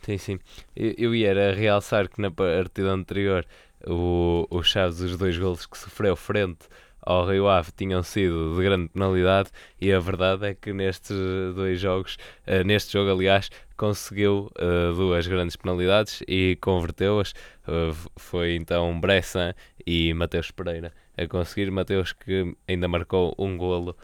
Sim, 0.01 0.17
sim. 0.17 0.39
Eu, 0.75 0.93
eu 0.97 1.15
ia 1.15 1.53
realçar 1.53 2.09
que 2.09 2.19
na 2.19 2.29
partida 2.31 2.89
anterior 2.89 3.45
o, 3.87 4.45
o 4.49 4.61
Chaves, 4.61 4.99
os 4.99 5.15
dois 5.15 5.37
golos 5.37 5.65
que 5.65 5.77
sofreu 5.77 6.15
frente 6.15 6.67
ao 7.01 7.25
Rio 7.25 7.47
Ave 7.47 7.71
tinham 7.71 8.03
sido 8.03 8.55
de 8.55 8.63
grande 8.63 8.89
penalidade 8.89 9.49
e 9.79 9.91
a 9.91 9.99
verdade 9.99 10.47
é 10.47 10.53
que 10.53 10.71
nestes 10.71 11.17
dois 11.55 11.79
jogos, 11.79 12.17
uh, 12.47 12.63
neste 12.63 12.93
jogo 12.93 13.11
aliás, 13.11 13.49
conseguiu 13.75 14.51
uh, 14.57 14.93
duas 14.95 15.25
grandes 15.27 15.55
penalidades 15.55 16.21
e 16.27 16.57
converteu-as. 16.61 17.31
Uh, 17.67 17.95
foi 18.17 18.55
então 18.55 18.99
Bressan 18.99 19.53
e 19.85 20.13
Mateus 20.13 20.51
Pereira 20.51 20.93
a 21.17 21.27
conseguir. 21.27 21.71
Mateus 21.71 22.13
que 22.13 22.55
ainda 22.67 22.87
marcou 22.87 23.33
um 23.37 23.57
golo 23.57 23.95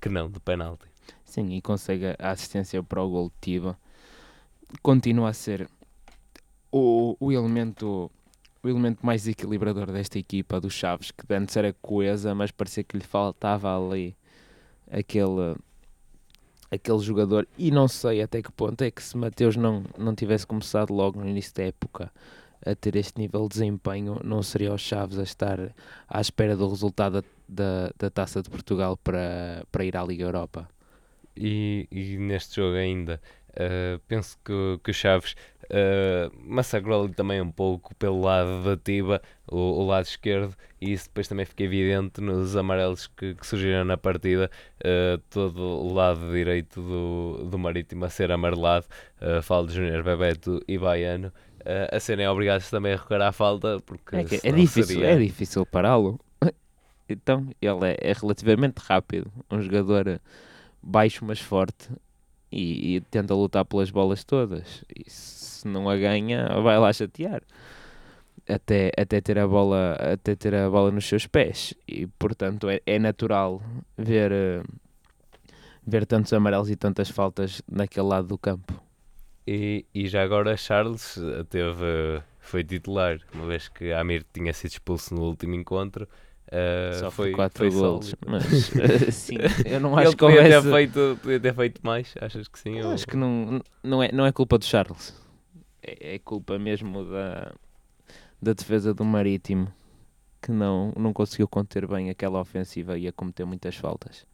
que 0.00 0.08
não 0.08 0.30
de 0.30 0.38
penalti. 0.38 0.86
Sim, 1.24 1.52
e 1.52 1.60
consegue 1.60 2.14
a 2.16 2.30
assistência 2.30 2.80
para 2.80 3.02
o 3.02 3.10
gol 3.10 3.28
de 3.28 3.34
Tiba. 3.40 3.76
Continua 4.82 5.30
a 5.30 5.32
ser 5.32 5.68
o, 6.70 7.16
o 7.18 7.32
elemento 7.32 8.08
o 8.62 8.68
elemento 8.68 9.04
mais 9.04 9.26
equilibrador 9.26 9.90
desta 9.90 10.18
equipa 10.18 10.60
do 10.60 10.70
Chaves, 10.70 11.10
que 11.10 11.34
antes 11.34 11.56
era 11.56 11.72
coesa, 11.82 12.34
mas 12.34 12.50
parecia 12.50 12.84
que 12.84 12.96
lhe 12.96 13.04
faltava 13.04 13.76
ali 13.76 14.16
aquele 14.90 15.56
aquele 16.70 17.00
jogador 17.00 17.46
e 17.58 17.70
não 17.70 17.86
sei 17.86 18.22
até 18.22 18.40
que 18.40 18.50
ponto 18.50 18.80
é 18.82 18.90
que 18.90 19.02
se 19.02 19.14
Mateus 19.14 19.56
não, 19.56 19.84
não 19.98 20.14
tivesse 20.14 20.46
começado 20.46 20.90
logo 20.94 21.20
no 21.20 21.28
início 21.28 21.54
da 21.54 21.64
época 21.64 22.10
a 22.64 22.74
ter 22.74 22.96
este 22.96 23.20
nível 23.20 23.42
de 23.42 23.54
desempenho, 23.54 24.20
não 24.24 24.42
seria 24.42 24.72
o 24.72 24.78
Chaves 24.78 25.18
a 25.18 25.22
estar 25.22 25.58
à 26.08 26.20
espera 26.20 26.56
do 26.56 26.68
resultado 26.68 27.24
da, 27.48 27.92
da, 27.98 28.08
Taça 28.08 28.40
de 28.40 28.48
Portugal 28.48 28.96
para, 28.96 29.66
para 29.70 29.84
ir 29.84 29.96
à 29.96 30.04
Liga 30.04 30.24
Europa. 30.24 30.68
E, 31.36 31.88
e 31.90 32.16
neste 32.16 32.56
jogo 32.56 32.76
ainda, 32.76 33.20
uh, 33.54 33.98
penso 34.08 34.38
que, 34.44 34.80
que 34.82 34.90
o 34.90 34.94
Chaves 34.94 35.34
Uh, 35.72 36.30
massacrou-lhe 36.44 37.14
também 37.14 37.40
um 37.40 37.50
pouco 37.50 37.94
pelo 37.94 38.20
lado 38.20 38.62
da 38.62 38.76
Tiba, 38.76 39.22
o, 39.50 39.56
o, 39.56 39.86
lado 39.86 40.04
esquerdo, 40.04 40.54
e 40.78 40.92
isso 40.92 41.06
depois 41.06 41.26
também 41.26 41.46
fica 41.46 41.62
evidente 41.62 42.20
nos 42.20 42.54
amarelos 42.56 43.06
que, 43.06 43.34
que 43.34 43.46
surgiram 43.46 43.82
na 43.82 43.96
partida. 43.96 44.50
Uh, 44.84 45.16
todo 45.30 45.62
o 45.62 45.90
lado 45.94 46.30
direito 46.30 46.78
do, 46.78 47.48
do 47.48 47.58
Marítimo 47.58 48.04
a 48.04 48.10
ser 48.10 48.30
amarelado. 48.30 48.84
Uh, 49.18 49.40
falo 49.40 49.66
de 49.66 49.74
Júnior 49.74 50.02
Bebeto 50.02 50.60
e 50.68 50.76
Baiano. 50.76 51.32
A 51.92 52.00
serem 52.00 52.26
obrigados 52.26 52.68
também 52.68 52.92
a 52.92 52.96
recorrer 52.96 53.22
à 53.22 53.30
falta, 53.30 53.78
porque 53.86 54.16
é, 54.16 54.20
é 54.20 54.52
difícil, 54.52 54.96
seria... 54.96 55.12
é 55.12 55.16
difícil 55.16 55.64
pará-lo. 55.64 56.20
Então, 57.08 57.46
ele 57.60 57.90
é, 57.90 58.10
é 58.10 58.12
relativamente 58.14 58.78
rápido, 58.78 59.30
um 59.50 59.60
jogador 59.60 60.18
baixo 60.82 61.24
mas 61.26 61.40
forte 61.40 61.90
e, 62.52 62.96
e, 62.96 63.00
tenta 63.00 63.34
lutar 63.34 63.64
pelas 63.64 63.90
bolas 63.90 64.22
todas. 64.24 64.84
E 64.94 65.08
se 65.10 65.66
não 65.66 65.88
a 65.88 65.96
ganha, 65.96 66.48
vai 66.62 66.78
lá 66.78 66.92
chatear. 66.92 67.42
Até, 68.48 68.90
até, 68.96 69.20
ter 69.20 69.38
a 69.38 69.46
bola, 69.46 69.92
até 69.94 70.34
ter 70.34 70.54
a 70.54 70.68
bola 70.68 70.90
nos 70.90 71.06
seus 71.06 71.26
pés. 71.26 71.74
E 71.88 72.06
portanto 72.18 72.68
é, 72.68 72.80
é 72.84 72.98
natural 72.98 73.62
ver, 73.96 74.32
uh, 74.32 74.68
ver 75.86 76.04
tantos 76.04 76.32
amarelos 76.32 76.68
e 76.68 76.76
tantas 76.76 77.08
faltas 77.08 77.62
naquele 77.70 78.06
lado 78.06 78.28
do 78.28 78.36
campo. 78.36 78.80
E, 79.46 79.86
e 79.94 80.06
já 80.06 80.22
agora 80.22 80.56
Charles 80.56 81.18
teve, 81.48 82.22
foi 82.40 82.62
titular, 82.62 83.18
uma 83.34 83.46
vez 83.46 83.68
que 83.68 83.92
Amir 83.92 84.24
tinha 84.32 84.52
sido 84.52 84.72
expulso 84.72 85.14
no 85.14 85.22
último 85.22 85.54
encontro 85.54 86.06
Uh, 86.52 87.00
Só 87.00 87.10
foi 87.10 87.32
4 87.32 87.72
gols, 87.72 88.14
mas 88.26 88.44
sim, 89.16 89.36
eu 89.64 89.80
não 89.80 89.96
acho 89.96 90.08
Ele 90.08 90.16
que 90.16 90.18
podia 90.18 90.42
houvesse... 90.42 90.62
ter 90.66 90.70
feito, 90.70 91.18
podia 91.22 91.40
ter 91.40 91.54
feito 91.54 91.80
mais, 91.82 92.14
achas 92.20 92.46
que 92.46 92.58
sim? 92.58 92.82
Ou... 92.82 92.92
acho 92.92 93.06
que 93.06 93.16
não, 93.16 93.62
não, 93.82 94.02
é, 94.02 94.12
não 94.12 94.26
é 94.26 94.32
culpa 94.32 94.58
do 94.58 94.64
Charles, 94.66 95.18
é, 95.82 96.16
é 96.16 96.18
culpa 96.18 96.58
mesmo 96.58 97.06
da, 97.06 97.54
da 98.40 98.52
defesa 98.52 98.92
do 98.92 99.02
Marítimo, 99.02 99.72
que 100.42 100.52
não, 100.52 100.92
não 100.94 101.14
conseguiu 101.14 101.48
conter 101.48 101.86
bem 101.86 102.10
aquela 102.10 102.38
ofensiva 102.38 102.98
e 102.98 103.08
a 103.08 103.12
cometer 103.12 103.46
muitas 103.46 103.74
faltas. 103.74 104.26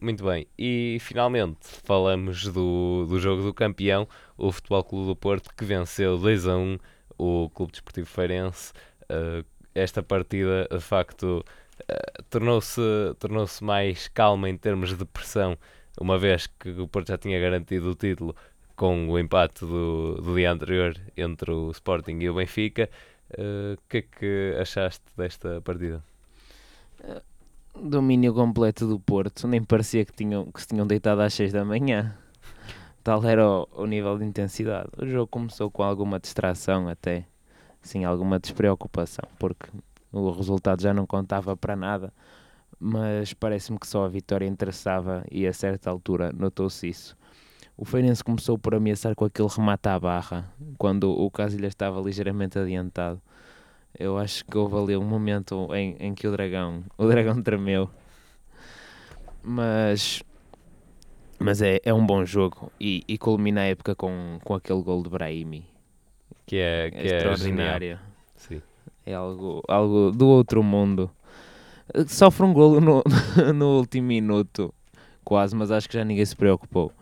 Muito 0.00 0.24
bem, 0.24 0.46
e 0.58 0.96
finalmente 1.02 1.58
falamos 1.84 2.44
do, 2.44 3.04
do 3.06 3.20
jogo 3.20 3.42
do 3.42 3.52
campeão, 3.52 4.08
o 4.38 4.50
Futebol 4.50 4.82
Clube 4.82 5.08
do 5.08 5.16
Porto, 5.16 5.54
que 5.54 5.64
venceu 5.66 6.16
2 6.16 6.48
a 6.48 6.56
1 6.56 6.78
o 7.18 7.50
Clube 7.50 7.72
Desportivo 7.72 8.06
Feirense, 8.06 8.72
uh, 9.04 9.44
esta 9.74 10.02
partida 10.02 10.68
de 10.70 10.80
facto 10.80 11.44
uh, 11.80 12.22
tornou-se 12.30 12.80
tornou 13.18 13.46
mais 13.62 14.08
calma 14.08 14.48
em 14.48 14.56
termos 14.56 14.96
de 14.96 15.04
pressão, 15.04 15.58
uma 16.00 16.18
vez 16.18 16.46
que 16.46 16.70
o 16.70 16.88
Porto 16.88 17.08
já 17.08 17.18
tinha 17.18 17.40
garantido 17.40 17.90
o 17.90 17.94
título 17.94 18.34
com 18.76 19.08
o 19.08 19.18
empate 19.18 19.64
do, 19.64 20.16
do 20.16 20.34
dia 20.34 20.50
anterior 20.50 20.96
entre 21.16 21.50
o 21.50 21.70
Sporting 21.70 22.18
e 22.20 22.28
o 22.28 22.34
Benfica. 22.34 22.90
Eh, 23.30 23.72
o 23.72 23.74
uh, 23.74 23.82
que 23.88 23.98
é 23.98 24.02
que 24.02 24.56
achaste 24.60 25.04
desta 25.16 25.60
partida? 25.60 26.02
Uh, 27.00 27.22
domínio 27.88 28.34
completo 28.34 28.86
do 28.86 28.98
Porto, 28.98 29.46
nem 29.46 29.62
parecia 29.62 30.04
que, 30.04 30.12
tinham, 30.12 30.50
que 30.50 30.60
se 30.60 30.68
tinham 30.68 30.86
deitado 30.86 31.20
às 31.20 31.34
6 31.34 31.52
da 31.52 31.64
manhã. 31.64 32.16
Tal 33.02 33.24
era 33.24 33.46
o, 33.48 33.68
o 33.72 33.86
nível 33.86 34.18
de 34.18 34.24
intensidade. 34.24 34.88
O 34.98 35.06
jogo 35.06 35.26
começou 35.28 35.70
com 35.70 35.82
alguma 35.82 36.18
distração 36.18 36.88
até 36.88 37.26
sim, 37.84 38.04
alguma 38.04 38.40
despreocupação, 38.40 39.28
porque 39.38 39.68
o 40.10 40.30
resultado 40.30 40.82
já 40.82 40.92
não 40.92 41.06
contava 41.06 41.56
para 41.56 41.76
nada, 41.76 42.12
mas 42.80 43.32
parece-me 43.34 43.78
que 43.78 43.86
só 43.86 44.04
a 44.04 44.08
vitória 44.08 44.46
interessava 44.46 45.24
e 45.30 45.46
a 45.46 45.52
certa 45.52 45.90
altura 45.90 46.32
notou-se 46.32 46.88
isso. 46.88 47.16
O 47.76 47.84
Feirense 47.84 48.22
começou 48.24 48.56
por 48.56 48.74
ameaçar 48.74 49.14
com 49.14 49.24
aquele 49.24 49.48
remate 49.48 49.88
à 49.88 49.98
barra, 49.98 50.50
quando 50.78 51.10
o 51.10 51.30
Casilha 51.30 51.66
estava 51.66 52.00
ligeiramente 52.00 52.58
adiantado. 52.58 53.20
Eu 53.98 54.16
acho 54.18 54.44
que 54.44 54.56
houve 54.56 54.76
ali 54.76 54.96
um 54.96 55.04
momento 55.04 55.68
em, 55.74 55.96
em 55.98 56.14
que 56.14 56.26
o 56.26 56.32
dragão, 56.32 56.84
o 56.96 57.06
dragão 57.06 57.42
tremeu. 57.42 57.90
Mas 59.42 60.22
mas 61.38 61.60
é, 61.60 61.80
é 61.84 61.92
um 61.92 62.06
bom 62.06 62.24
jogo 62.24 62.72
e, 62.80 63.02
e 63.06 63.18
culmina 63.18 63.62
a 63.62 63.64
época 63.64 63.94
com, 63.94 64.38
com 64.42 64.54
aquele 64.54 64.82
gol 64.82 65.02
de 65.02 65.10
Brahimi 65.10 65.73
que 66.46 66.56
é, 66.56 66.90
que 66.90 66.98
é 66.98 67.16
extraordinária. 67.16 68.00
Sim. 68.36 68.60
É 69.06 69.14
algo, 69.14 69.62
algo 69.68 70.10
do 70.10 70.26
outro 70.26 70.62
mundo. 70.62 71.10
Sofre 72.06 72.46
um 72.46 72.52
golo 72.52 72.80
no, 72.80 73.02
no 73.54 73.78
último 73.78 74.08
minuto, 74.08 74.72
quase, 75.24 75.54
mas 75.54 75.70
acho 75.70 75.88
que 75.88 75.94
já 75.94 76.04
ninguém 76.04 76.24
se 76.24 76.34
preocupou. 76.34 76.92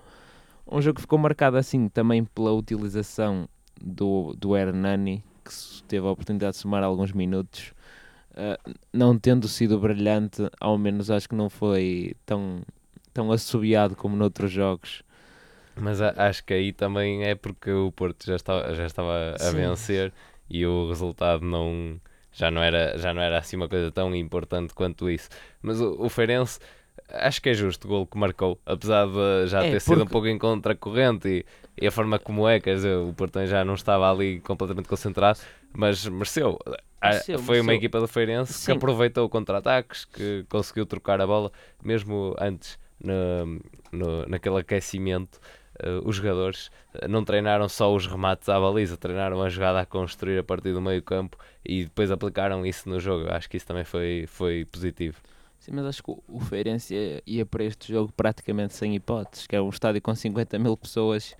Um 0.70 0.80
jogo 0.80 0.96
que 0.96 1.02
ficou 1.02 1.18
marcado 1.18 1.56
assim 1.56 1.88
também 1.88 2.24
pela 2.24 2.52
utilização 2.52 3.48
do, 3.80 4.34
do 4.38 4.56
Hernani, 4.56 5.22
que 5.44 5.82
teve 5.84 6.06
a 6.06 6.10
oportunidade 6.10 6.52
de 6.52 6.58
somar 6.58 6.82
alguns 6.82 7.12
minutos. 7.12 7.72
Uh, 8.32 8.74
não 8.92 9.18
tendo 9.18 9.46
sido 9.46 9.78
brilhante, 9.78 10.48
ao 10.58 10.78
menos 10.78 11.10
acho 11.10 11.28
que 11.28 11.34
não 11.34 11.50
foi 11.50 12.14
tão, 12.24 12.62
tão 13.12 13.30
assobiado 13.30 13.94
como 13.94 14.16
noutros 14.16 14.50
jogos. 14.50 15.02
Mas 15.76 16.00
a, 16.00 16.14
acho 16.16 16.44
que 16.44 16.52
aí 16.54 16.72
também 16.72 17.24
é 17.24 17.34
porque 17.34 17.70
o 17.70 17.90
Porto 17.92 18.26
já 18.26 18.36
estava, 18.36 18.74
já 18.74 18.86
estava 18.86 19.34
a 19.40 19.50
vencer 19.50 20.12
e 20.48 20.66
o 20.66 20.88
resultado 20.88 21.44
não 21.44 22.00
já 22.32 22.50
não 22.50 22.62
era 22.62 22.98
já 22.98 23.12
não 23.12 23.22
era 23.22 23.38
assim 23.38 23.56
uma 23.56 23.68
coisa 23.68 23.90
tão 23.90 24.14
importante 24.14 24.74
quanto 24.74 25.10
isso. 25.10 25.28
Mas 25.62 25.80
o, 25.80 25.96
o 25.98 26.08
Feirense 26.08 26.58
acho 27.08 27.40
que 27.42 27.50
é 27.50 27.54
justo 27.54 27.86
o 27.86 27.88
gol 27.88 28.06
que 28.06 28.16
marcou, 28.16 28.58
apesar 28.64 29.06
de 29.06 29.46
já 29.46 29.60
é, 29.60 29.62
ter 29.62 29.70
porque... 29.70 29.80
sido 29.80 30.02
um 30.02 30.06
pouco 30.06 30.26
em 30.26 30.38
contracorrente 30.38 31.28
e, 31.28 31.46
e, 31.80 31.86
a 31.86 31.90
forma 31.90 32.18
como 32.18 32.48
é, 32.48 32.60
quer 32.60 32.76
dizer, 32.76 32.96
o 32.96 33.12
Porto 33.12 33.44
já 33.46 33.64
não 33.64 33.74
estava 33.74 34.10
ali 34.10 34.40
completamente 34.40 34.88
concentrado, 34.88 35.40
mas 35.72 36.06
mereceu. 36.06 36.58
Mereceu, 37.02 37.38
foi 37.38 37.56
uma 37.58 37.66
mereceu. 37.66 37.74
equipa 37.74 38.00
do 38.00 38.08
Feirense 38.08 38.52
Sim. 38.52 38.66
que 38.66 38.72
aproveitou 38.72 39.28
contra-ataques, 39.28 40.04
que 40.04 40.44
conseguiu 40.48 40.86
trocar 40.86 41.20
a 41.20 41.26
bola, 41.26 41.50
mesmo 41.82 42.34
antes, 42.38 42.78
no, 43.02 43.60
no, 43.90 44.26
naquele 44.26 44.58
aquecimento. 44.58 45.40
Eh, 45.78 46.00
os 46.04 46.16
jogadores 46.16 46.70
eh, 46.94 47.08
não 47.08 47.24
treinaram 47.24 47.68
só 47.68 47.94
os 47.94 48.06
remates 48.06 48.48
à 48.48 48.58
baliza, 48.60 48.96
treinaram 48.96 49.42
a 49.42 49.48
jogada 49.48 49.80
a 49.80 49.86
construir 49.86 50.38
a 50.38 50.44
partir 50.44 50.72
do 50.72 50.80
meio 50.80 51.02
campo 51.02 51.36
e 51.64 51.84
depois 51.84 52.10
aplicaram 52.10 52.64
isso 52.66 52.88
no 52.88 52.98
jogo. 53.00 53.28
Acho 53.30 53.48
que 53.48 53.56
isso 53.56 53.66
também 53.66 53.84
foi, 53.84 54.24
foi 54.28 54.64
positivo. 54.64 55.18
Sim, 55.58 55.72
mas 55.74 55.86
acho 55.86 56.02
que 56.02 56.10
o- 56.10 56.40
Feirense 56.40 57.22
ia 57.26 57.46
para 57.46 57.64
este 57.64 57.92
jogo 57.92 58.12
praticamente 58.16 58.74
sem 58.74 58.94
hipóteses, 58.96 59.46
que 59.46 59.54
é 59.54 59.60
um 59.62 59.68
estádio 59.68 60.02
com 60.02 60.14
50 60.14 60.58
mil 60.58 60.76
pessoas 60.76 61.36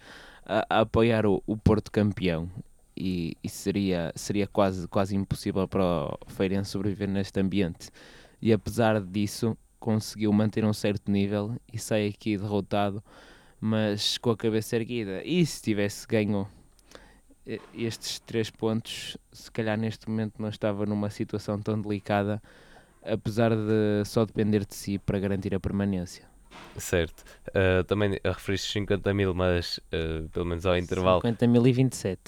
a, 0.47 0.65
a 0.71 0.81
apoiar 0.81 1.27
o, 1.27 1.43
o 1.47 1.57
Porto 1.57 1.91
campeão. 1.91 2.49
E, 2.97 3.37
e 3.43 3.49
seria, 3.49 4.13
seria 4.15 4.47
quase, 4.47 4.87
quase 4.87 5.17
impossível 5.17 5.67
para 5.67 5.83
o 5.83 6.19
Feirense 6.29 6.71
sobreviver 6.71 7.09
neste 7.09 7.41
ambiente. 7.41 7.91
E 8.41 8.53
apesar 8.53 9.01
disso, 9.01 9.57
conseguiu 9.81 10.33
manter 10.33 10.65
um 10.65 10.73
certo 10.75 11.11
nível 11.11 11.57
e 11.73 11.79
sai 11.79 12.07
aqui 12.09 12.37
derrotado, 12.37 13.03
mas 13.63 14.19
com 14.19 14.31
a 14.31 14.37
cabeça 14.37 14.75
erguida. 14.75 15.23
E 15.25 15.47
se 15.47 15.63
tivesse 15.63 16.05
ganho 16.07 16.49
eh, 17.47 17.61
estes 17.73 18.19
três 18.19 18.51
pontos, 18.51 19.17
se 19.33 19.51
calhar 19.53 19.79
neste 19.79 20.11
momento 20.11 20.43
não 20.43 20.49
estava 20.49 20.85
numa 20.85 21.11
situação 21.11 21.63
tão 21.63 21.81
delicada 21.81 22.43
apesar 23.05 23.51
de 23.55 24.05
só 24.07 24.25
depender 24.25 24.65
de 24.65 24.75
si 24.75 24.99
para 24.99 25.19
garantir 25.19 25.55
a 25.55 25.61
permanência. 25.61 26.32
Certo. 26.77 27.23
Eh, 27.55 27.83
também 27.83 28.19
referiste 28.25 28.73
50 28.73 29.13
mil, 29.13 29.35
mas 29.35 29.79
eh, 29.91 30.23
pelo 30.33 30.47
menos 30.47 30.65
ao 30.65 30.77
intervalo 30.77 31.21
50.027. 31.21 32.19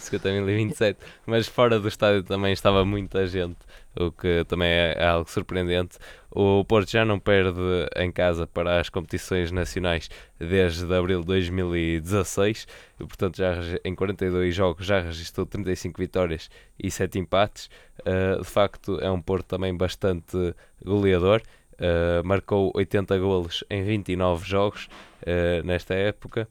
50.027, 0.00 0.96
mas 1.26 1.46
fora 1.46 1.78
do 1.78 1.86
estádio 1.86 2.22
também 2.22 2.52
estava 2.52 2.84
muita 2.84 3.26
gente, 3.26 3.58
o 3.94 4.10
que 4.10 4.44
também 4.48 4.68
é, 4.68 4.94
é 4.98 5.06
algo 5.06 5.30
surpreendente. 5.30 5.98
O 6.30 6.64
Porto 6.64 6.90
já 6.90 7.04
não 7.04 7.20
perde 7.20 7.60
em 7.94 8.10
casa 8.10 8.46
para 8.46 8.80
as 8.80 8.88
competições 8.88 9.52
nacionais 9.52 10.08
desde 10.38 10.92
abril 10.94 11.20
de 11.20 11.26
2016, 11.26 12.66
e 12.98 13.04
portanto 13.04 13.36
já 13.36 13.54
em 13.84 13.94
42 13.94 14.54
jogos 14.54 14.86
já 14.86 15.00
registrou 15.00 15.46
35 15.46 16.00
vitórias 16.00 16.50
e 16.82 16.90
7 16.90 17.18
empates. 17.18 17.68
Uh, 18.00 18.40
de 18.42 18.48
facto 18.48 18.98
é 19.00 19.10
um 19.10 19.20
Porto 19.20 19.46
também 19.46 19.76
bastante 19.76 20.54
goleador. 20.82 21.42
Uh, 21.74 22.24
marcou 22.24 22.70
80 22.74 23.18
golos 23.18 23.64
em 23.68 23.82
29 23.82 24.48
jogos 24.48 24.88
uh, 25.22 25.66
nesta 25.66 25.94
época 25.94 26.48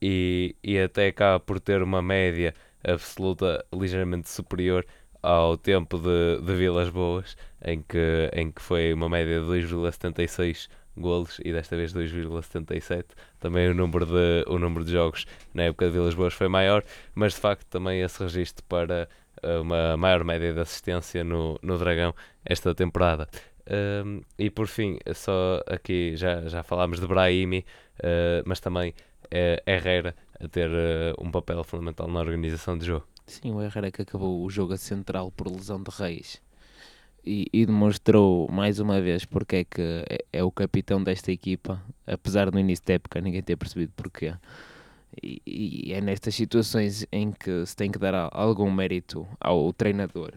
e, 0.00 0.54
e 0.62 0.78
até 0.78 1.08
acaba 1.08 1.40
por 1.40 1.58
ter 1.58 1.82
uma 1.82 2.00
média 2.00 2.54
absoluta 2.84 3.64
ligeiramente 3.72 4.28
superior 4.28 4.86
ao 5.22 5.56
tempo 5.56 5.98
de, 5.98 6.40
de 6.40 6.54
Vilas 6.54 6.90
Boas, 6.90 7.36
em 7.64 7.82
que, 7.82 8.30
em 8.32 8.50
que 8.52 8.62
foi 8.62 8.92
uma 8.92 9.08
média 9.08 9.40
de 9.40 9.46
2,76 9.46 10.68
golos 10.96 11.40
e 11.44 11.52
desta 11.52 11.76
vez 11.76 11.92
2,77. 11.92 13.04
Também 13.40 13.68
o 13.68 13.74
número, 13.74 14.06
de, 14.06 14.44
o 14.46 14.58
número 14.58 14.84
de 14.84 14.92
jogos 14.92 15.26
na 15.54 15.64
época 15.64 15.86
de 15.86 15.92
Vilas 15.92 16.14
Boas 16.14 16.34
foi 16.34 16.48
maior, 16.48 16.84
mas 17.14 17.34
de 17.34 17.40
facto 17.40 17.66
também 17.66 18.00
esse 18.00 18.22
registro 18.22 18.64
para 18.64 19.08
eh, 19.42 19.58
uma 19.58 19.96
maior 19.96 20.24
média 20.24 20.52
de 20.52 20.60
assistência 20.60 21.24
no, 21.24 21.58
no 21.62 21.78
Dragão 21.78 22.14
esta 22.44 22.74
temporada. 22.74 23.28
Um, 23.70 24.22
e 24.38 24.48
por 24.48 24.66
fim, 24.66 24.98
só 25.14 25.62
aqui 25.66 26.16
já, 26.16 26.48
já 26.48 26.62
falámos 26.62 27.00
de 27.00 27.06
Brahimi, 27.06 27.66
uh, 27.98 28.42
mas 28.46 28.60
também 28.60 28.94
é 29.30 29.62
Herrera 29.66 30.16
a 30.40 30.48
ter 30.48 30.70
uh, 30.70 31.14
um 31.22 31.30
papel 31.30 31.62
fundamental 31.64 32.08
na 32.08 32.20
organização 32.20 32.78
de 32.78 32.86
jogo. 32.86 33.06
Sim, 33.26 33.52
o 33.52 33.62
Herrera 33.62 33.90
que 33.90 34.02
acabou 34.02 34.42
o 34.42 34.48
jogo 34.48 34.72
a 34.72 34.78
central 34.78 35.30
por 35.30 35.50
lesão 35.50 35.82
de 35.82 35.90
reis. 35.90 36.40
E, 37.24 37.46
e 37.52 37.66
demonstrou 37.66 38.48
mais 38.50 38.80
uma 38.80 39.02
vez 39.02 39.26
porque 39.26 39.56
é 39.56 39.64
que 39.64 39.82
é, 40.08 40.24
é 40.32 40.42
o 40.42 40.50
capitão 40.50 41.02
desta 41.02 41.30
equipa, 41.30 41.82
apesar 42.06 42.50
no 42.50 42.58
início 42.58 42.86
da 42.86 42.94
época 42.94 43.20
ninguém 43.20 43.42
ter 43.42 43.56
percebido 43.56 43.92
porquê. 43.94 44.32
E, 45.22 45.42
e 45.46 45.92
é 45.92 46.00
nestas 46.00 46.34
situações 46.34 47.06
em 47.12 47.32
que 47.32 47.66
se 47.66 47.76
tem 47.76 47.90
que 47.90 47.98
dar 47.98 48.30
algum 48.32 48.70
mérito 48.70 49.28
ao 49.38 49.72
treinador, 49.74 50.32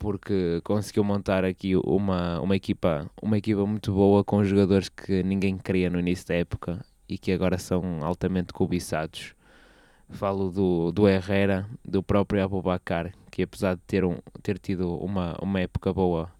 porque 0.00 0.62
conseguiu 0.64 1.04
montar 1.04 1.44
aqui 1.44 1.76
uma, 1.76 2.40
uma, 2.40 2.56
equipa, 2.56 3.08
uma 3.20 3.36
equipa 3.36 3.66
muito 3.66 3.92
boa 3.92 4.24
com 4.24 4.42
jogadores 4.42 4.88
que 4.88 5.22
ninguém 5.22 5.58
queria 5.58 5.90
no 5.90 6.00
início 6.00 6.26
da 6.26 6.34
época 6.36 6.82
e 7.06 7.18
que 7.18 7.30
agora 7.30 7.58
são 7.58 8.02
altamente 8.02 8.50
cobiçados. 8.50 9.34
Falo 10.08 10.50
do, 10.50 10.90
do 10.90 11.06
Herrera, 11.06 11.68
do 11.84 12.02
próprio 12.02 12.42
Abubacar, 12.42 13.12
que 13.30 13.42
apesar 13.42 13.74
de 13.74 13.82
ter, 13.86 14.02
um, 14.02 14.16
ter 14.42 14.58
tido 14.58 14.96
uma, 14.96 15.36
uma 15.40 15.60
época 15.60 15.92
boa 15.92 16.32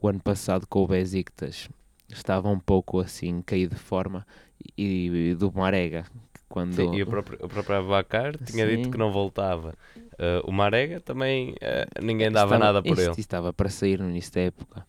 o 0.00 0.06
ano 0.06 0.20
passado 0.20 0.64
com 0.68 0.84
o 0.84 0.86
Besiktas, 0.86 1.68
estava 2.08 2.48
um 2.48 2.58
pouco 2.58 3.00
assim 3.00 3.42
caído 3.42 3.74
de 3.74 3.80
forma, 3.80 4.24
e, 4.78 5.30
e 5.30 5.34
do 5.34 5.52
Marega, 5.52 6.04
quando... 6.52 6.74
Sim, 6.74 6.94
e 6.94 7.02
o 7.02 7.06
próprio, 7.06 7.38
o 7.40 7.48
próprio 7.48 7.76
Abacar 7.76 8.36
tinha 8.44 8.68
Sim. 8.68 8.76
dito 8.76 8.90
que 8.90 8.98
não 8.98 9.10
voltava. 9.10 9.74
Uh, 9.96 10.44
o 10.44 10.52
Marega 10.52 11.00
também 11.00 11.52
uh, 11.52 12.04
ninguém 12.04 12.30
dava 12.30 12.56
estava, 12.56 12.72
nada 12.72 12.82
por 12.82 12.98
ele. 12.98 13.14
estava 13.16 13.54
para 13.54 13.70
sair 13.70 13.98
no 13.98 14.10
início 14.10 14.34
da 14.34 14.42
época. 14.42 14.86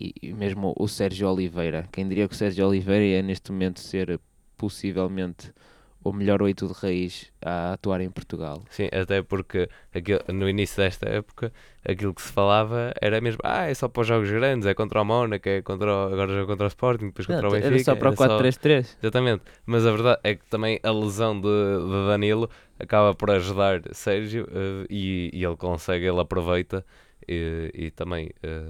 E, 0.00 0.14
e 0.22 0.32
mesmo 0.32 0.72
o 0.78 0.86
Sérgio 0.86 1.28
Oliveira, 1.28 1.88
quem 1.90 2.08
diria 2.08 2.28
que 2.28 2.34
o 2.34 2.36
Sérgio 2.36 2.64
Oliveira 2.68 3.04
ia 3.04 3.22
neste 3.22 3.50
momento 3.50 3.80
ser 3.80 4.20
possivelmente 4.56 5.52
o 6.02 6.12
melhor 6.12 6.42
oito 6.42 6.66
de 6.66 6.72
raiz 6.72 7.30
a 7.42 7.72
atuar 7.74 8.00
em 8.00 8.10
Portugal. 8.10 8.62
Sim, 8.70 8.88
até 8.92 9.22
porque 9.22 9.68
aquilo- 9.94 10.20
no 10.32 10.48
início 10.48 10.76
desta 10.82 11.08
época 11.08 11.52
aquilo 11.86 12.14
que 12.14 12.22
se 12.22 12.32
falava 12.32 12.92
era 13.00 13.20
mesmo, 13.20 13.40
ah, 13.44 13.66
é 13.68 13.74
só 13.74 13.88
para 13.88 14.02
os 14.02 14.06
jogos 14.08 14.30
grandes, 14.30 14.66
é 14.66 14.74
contra 14.74 15.00
o 15.02 15.04
Mónaco, 15.04 15.48
é 15.48 15.60
contra 15.62 15.90
o, 15.92 16.12
agora 16.12 16.32
joga 16.32 16.46
contra 16.46 16.64
o 16.64 16.68
Sporting, 16.68 17.06
depois 17.06 17.26
contra 17.26 17.40
o 17.48 17.50
Não, 17.50 17.50
Benfica. 17.50 17.74
era 17.74 17.84
só 17.84 17.96
para 17.96 18.10
o 18.10 18.14
4-3-3. 18.14 18.96
Exatamente, 19.02 19.42
mas 19.66 19.86
a 19.86 19.90
verdade 19.90 20.20
é 20.24 20.34
que 20.34 20.44
também 20.46 20.80
a 20.82 20.90
lesão 20.90 21.38
de, 21.40 21.48
de 21.48 22.06
Danilo 22.08 22.48
acaba 22.78 23.14
por 23.14 23.30
ajudar 23.30 23.82
Sérgio 23.92 24.46
eh, 24.50 24.86
e, 24.88 25.30
e 25.34 25.44
ele 25.44 25.56
consegue, 25.56 26.06
ele 26.06 26.20
aproveita 26.20 26.84
e, 27.28 27.70
e 27.74 27.90
também 27.90 28.30
eh, 28.42 28.64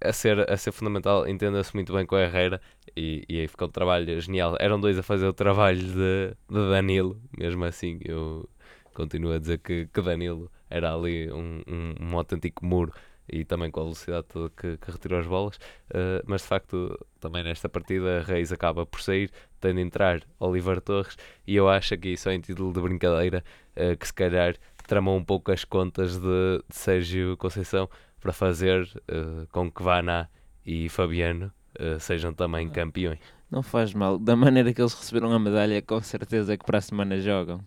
a, 0.00 0.12
ser, 0.12 0.50
a 0.50 0.56
ser 0.56 0.72
fundamental, 0.72 1.28
entenda-se 1.28 1.74
muito 1.74 1.92
bem 1.92 2.06
com 2.06 2.16
a 2.16 2.22
Herrera 2.22 2.60
e, 2.96 3.24
e 3.28 3.40
aí 3.40 3.48
ficou 3.48 3.68
um 3.68 3.70
trabalho 3.70 4.20
genial. 4.20 4.56
Eram 4.60 4.80
dois 4.80 4.98
a 4.98 5.02
fazer 5.02 5.26
o 5.26 5.32
trabalho 5.32 5.80
de, 5.80 6.34
de 6.48 6.70
Danilo, 6.70 7.20
mesmo 7.36 7.64
assim 7.64 7.98
eu 8.04 8.48
continuo 8.94 9.32
a 9.32 9.38
dizer 9.38 9.58
que, 9.58 9.86
que 9.86 10.00
Danilo 10.00 10.50
era 10.68 10.94
ali 10.94 11.30
um, 11.32 11.62
um, 11.66 11.94
um 12.00 12.18
autêntico 12.18 12.64
muro 12.64 12.92
e 13.30 13.44
também 13.44 13.70
com 13.70 13.80
a 13.80 13.82
velocidade 13.84 14.26
toda 14.26 14.50
que, 14.50 14.76
que 14.78 14.90
retirou 14.90 15.20
as 15.20 15.26
bolas, 15.26 15.60
eh, 15.90 16.22
mas 16.26 16.42
de 16.42 16.48
facto 16.48 16.98
também 17.20 17.44
nesta 17.44 17.68
partida 17.68 18.22
Reis 18.22 18.50
acaba 18.52 18.86
por 18.86 19.02
sair, 19.02 19.30
tem 19.60 19.74
de 19.74 19.82
entrar 19.82 20.22
Oliver 20.40 20.80
Torres 20.80 21.16
e 21.46 21.54
eu 21.54 21.68
acho 21.68 21.92
aqui 21.94 22.16
só 22.16 22.30
em 22.30 22.40
título 22.40 22.72
de 22.72 22.80
brincadeira 22.80 23.44
eh, 23.76 23.96
que 23.96 24.06
se 24.06 24.14
calhar 24.14 24.56
tramou 24.88 25.16
um 25.16 25.24
pouco 25.24 25.52
as 25.52 25.64
contas 25.64 26.16
de, 26.16 26.62
de 26.66 26.74
Sérgio 26.74 27.36
Conceição 27.36 27.88
para 28.20 28.32
fazer 28.32 28.88
eh, 29.08 29.46
com 29.52 29.70
que 29.70 29.82
Vana 29.82 30.28
e 30.64 30.88
Fabiano 30.88 31.52
eh, 31.78 31.98
sejam 31.98 32.32
também 32.32 32.68
campeões. 32.68 33.18
Não 33.50 33.62
faz 33.62 33.94
mal. 33.94 34.18
Da 34.18 34.36
maneira 34.36 34.72
que 34.74 34.80
eles 34.82 34.92
receberam 34.94 35.32
a 35.32 35.38
medalha, 35.38 35.80
com 35.80 36.00
certeza 36.02 36.56
que 36.56 36.64
para 36.66 36.78
a 36.78 36.82
semana 36.82 37.18
jogam. 37.20 37.60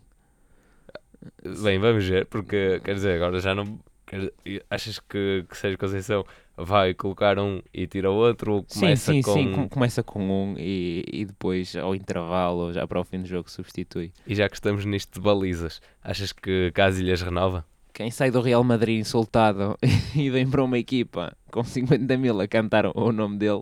Bem, 1.63 1.79
vamos 1.79 2.05
ver, 2.07 2.25
porque 2.25 2.79
quer 2.83 2.95
dizer, 2.95 3.15
agora 3.15 3.39
já 3.39 3.53
não. 3.53 3.79
quer- 4.05 4.31
achas 4.69 4.99
que, 4.99 5.45
que 5.47 5.55
Sérgio 5.57 5.77
Conceição 5.77 6.25
vai 6.57 6.93
colocar 6.93 7.37
um 7.39 7.61
e 7.73 7.85
tira 7.87 8.09
o 8.11 8.15
outro? 8.15 8.53
Ou 8.55 8.63
começa 8.63 9.11
sim, 9.11 9.21
sim, 9.21 9.21
com... 9.21 9.33
sim. 9.33 9.51
com- 9.51 9.69
Começa 9.69 10.03
com 10.03 10.19
um 10.51 10.55
e, 10.57 11.03
e 11.11 11.25
depois 11.25 11.75
ao 11.75 11.93
intervalo, 11.95 12.59
ou 12.65 12.73
já 12.73 12.87
para 12.87 12.99
o 12.99 13.03
fim 13.03 13.21
do 13.21 13.27
jogo, 13.27 13.49
substitui. 13.49 14.11
E 14.25 14.33
já 14.35 14.49
que 14.49 14.55
estamos 14.55 14.83
nisto 14.85 15.13
de 15.13 15.19
balizas, 15.21 15.79
achas 16.03 16.31
que 16.31 16.71
Casilhas 16.73 17.21
renova? 17.21 17.65
Quem 18.01 18.09
sai 18.09 18.31
do 18.31 18.41
Real 18.41 18.63
Madrid 18.63 18.99
insultado 18.99 19.77
e 20.15 20.27
vem 20.31 20.49
para 20.49 20.63
uma 20.63 20.79
equipa 20.79 21.37
com 21.51 21.63
50 21.63 22.17
mil 22.17 22.41
a 22.41 22.47
cantar 22.47 22.87
o- 22.87 23.11
nome 23.11 23.37
dele, 23.37 23.61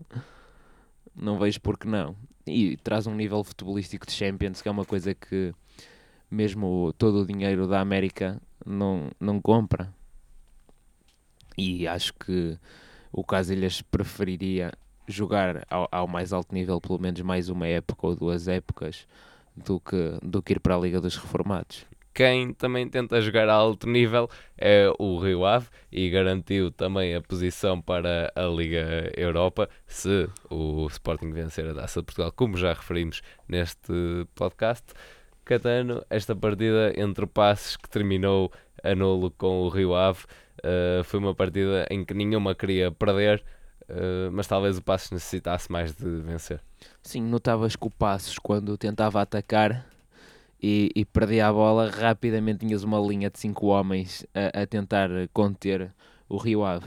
não 1.13 1.37
vejo 1.37 1.59
por 1.59 1.77
que 1.77 1.85
não. 1.85 2.15
E 2.47 2.77
traz 2.77 3.05
um 3.05 3.13
nível 3.13 3.43
futebolístico 3.43 4.05
de 4.05 4.13
Champions, 4.13 4.61
que 4.61 4.69
é 4.69 4.71
uma 4.71 4.85
coisa 4.85 5.13
que 5.13 5.53
mesmo 6.31 6.93
todo 6.97 7.19
o 7.19 7.25
dinheiro 7.25 7.67
da 7.67 7.81
América 7.81 8.41
não, 8.65 9.11
não 9.19 9.41
compra. 9.41 9.93
E 11.57 11.85
acho 11.85 12.13
que 12.13 12.57
o 13.11 13.25
Casilhas 13.25 13.81
preferiria 13.81 14.71
jogar 15.05 15.65
ao, 15.69 15.85
ao 15.91 16.07
mais 16.07 16.31
alto 16.31 16.55
nível, 16.55 16.79
pelo 16.79 16.97
menos 16.97 17.19
mais 17.19 17.49
uma 17.49 17.67
época 17.67 18.07
ou 18.07 18.15
duas 18.15 18.47
épocas, 18.47 19.05
do 19.53 19.81
que, 19.81 20.17
do 20.23 20.41
que 20.41 20.53
ir 20.53 20.61
para 20.61 20.77
a 20.77 20.79
Liga 20.79 21.01
dos 21.01 21.17
Reformados. 21.17 21.88
Quem 22.13 22.53
também 22.53 22.87
tenta 22.87 23.21
jogar 23.21 23.47
a 23.47 23.53
alto 23.53 23.87
nível 23.87 24.29
é 24.57 24.91
o 24.99 25.17
Rio 25.19 25.45
Ave 25.45 25.67
e 25.91 26.09
garantiu 26.09 26.71
também 26.71 27.15
a 27.15 27.21
posição 27.21 27.79
para 27.81 28.31
a 28.35 28.43
Liga 28.43 29.11
Europa 29.15 29.69
se 29.87 30.27
o 30.49 30.87
Sporting 30.87 31.31
vencer 31.31 31.67
a 31.67 31.73
Taça 31.73 32.01
de 32.01 32.05
Portugal, 32.05 32.31
como 32.31 32.57
já 32.57 32.73
referimos 32.73 33.21
neste 33.47 33.93
podcast. 34.35 34.85
Catano, 35.45 36.03
esta 36.09 36.35
partida 36.35 36.93
entre 36.95 37.25
passes 37.25 37.75
que 37.75 37.89
terminou 37.89 38.51
a 38.83 38.93
nulo 38.95 39.31
com 39.31 39.61
o 39.61 39.69
Rio 39.69 39.95
Ave. 39.95 40.25
Uh, 40.59 41.03
foi 41.03 41.19
uma 41.19 41.33
partida 41.33 41.87
em 41.89 42.03
que 42.03 42.13
nenhuma 42.13 42.53
queria 42.53 42.91
perder, 42.91 43.43
uh, 43.83 44.29
mas 44.31 44.45
talvez 44.45 44.77
o 44.77 44.81
Passos 44.81 45.11
necessitasse 45.11 45.71
mais 45.71 45.93
de 45.95 46.21
vencer. 46.21 46.61
Sim, 47.01 47.21
notavas 47.23 47.75
que 47.75 47.87
o 47.87 47.89
Passos, 47.89 48.37
quando 48.37 48.77
tentava 48.77 49.21
atacar 49.21 49.85
e, 50.61 50.91
e 50.95 51.05
perdia 51.05 51.47
a 51.47 51.53
bola, 51.53 51.89
rapidamente 51.89 52.65
tinhas 52.65 52.83
uma 52.83 52.99
linha 52.99 53.29
de 53.29 53.39
cinco 53.39 53.67
homens 53.67 54.25
a, 54.33 54.61
a 54.61 54.67
tentar 54.67 55.09
conter 55.33 55.93
o 56.27 56.37
Rio 56.37 56.63
Ave. 56.63 56.85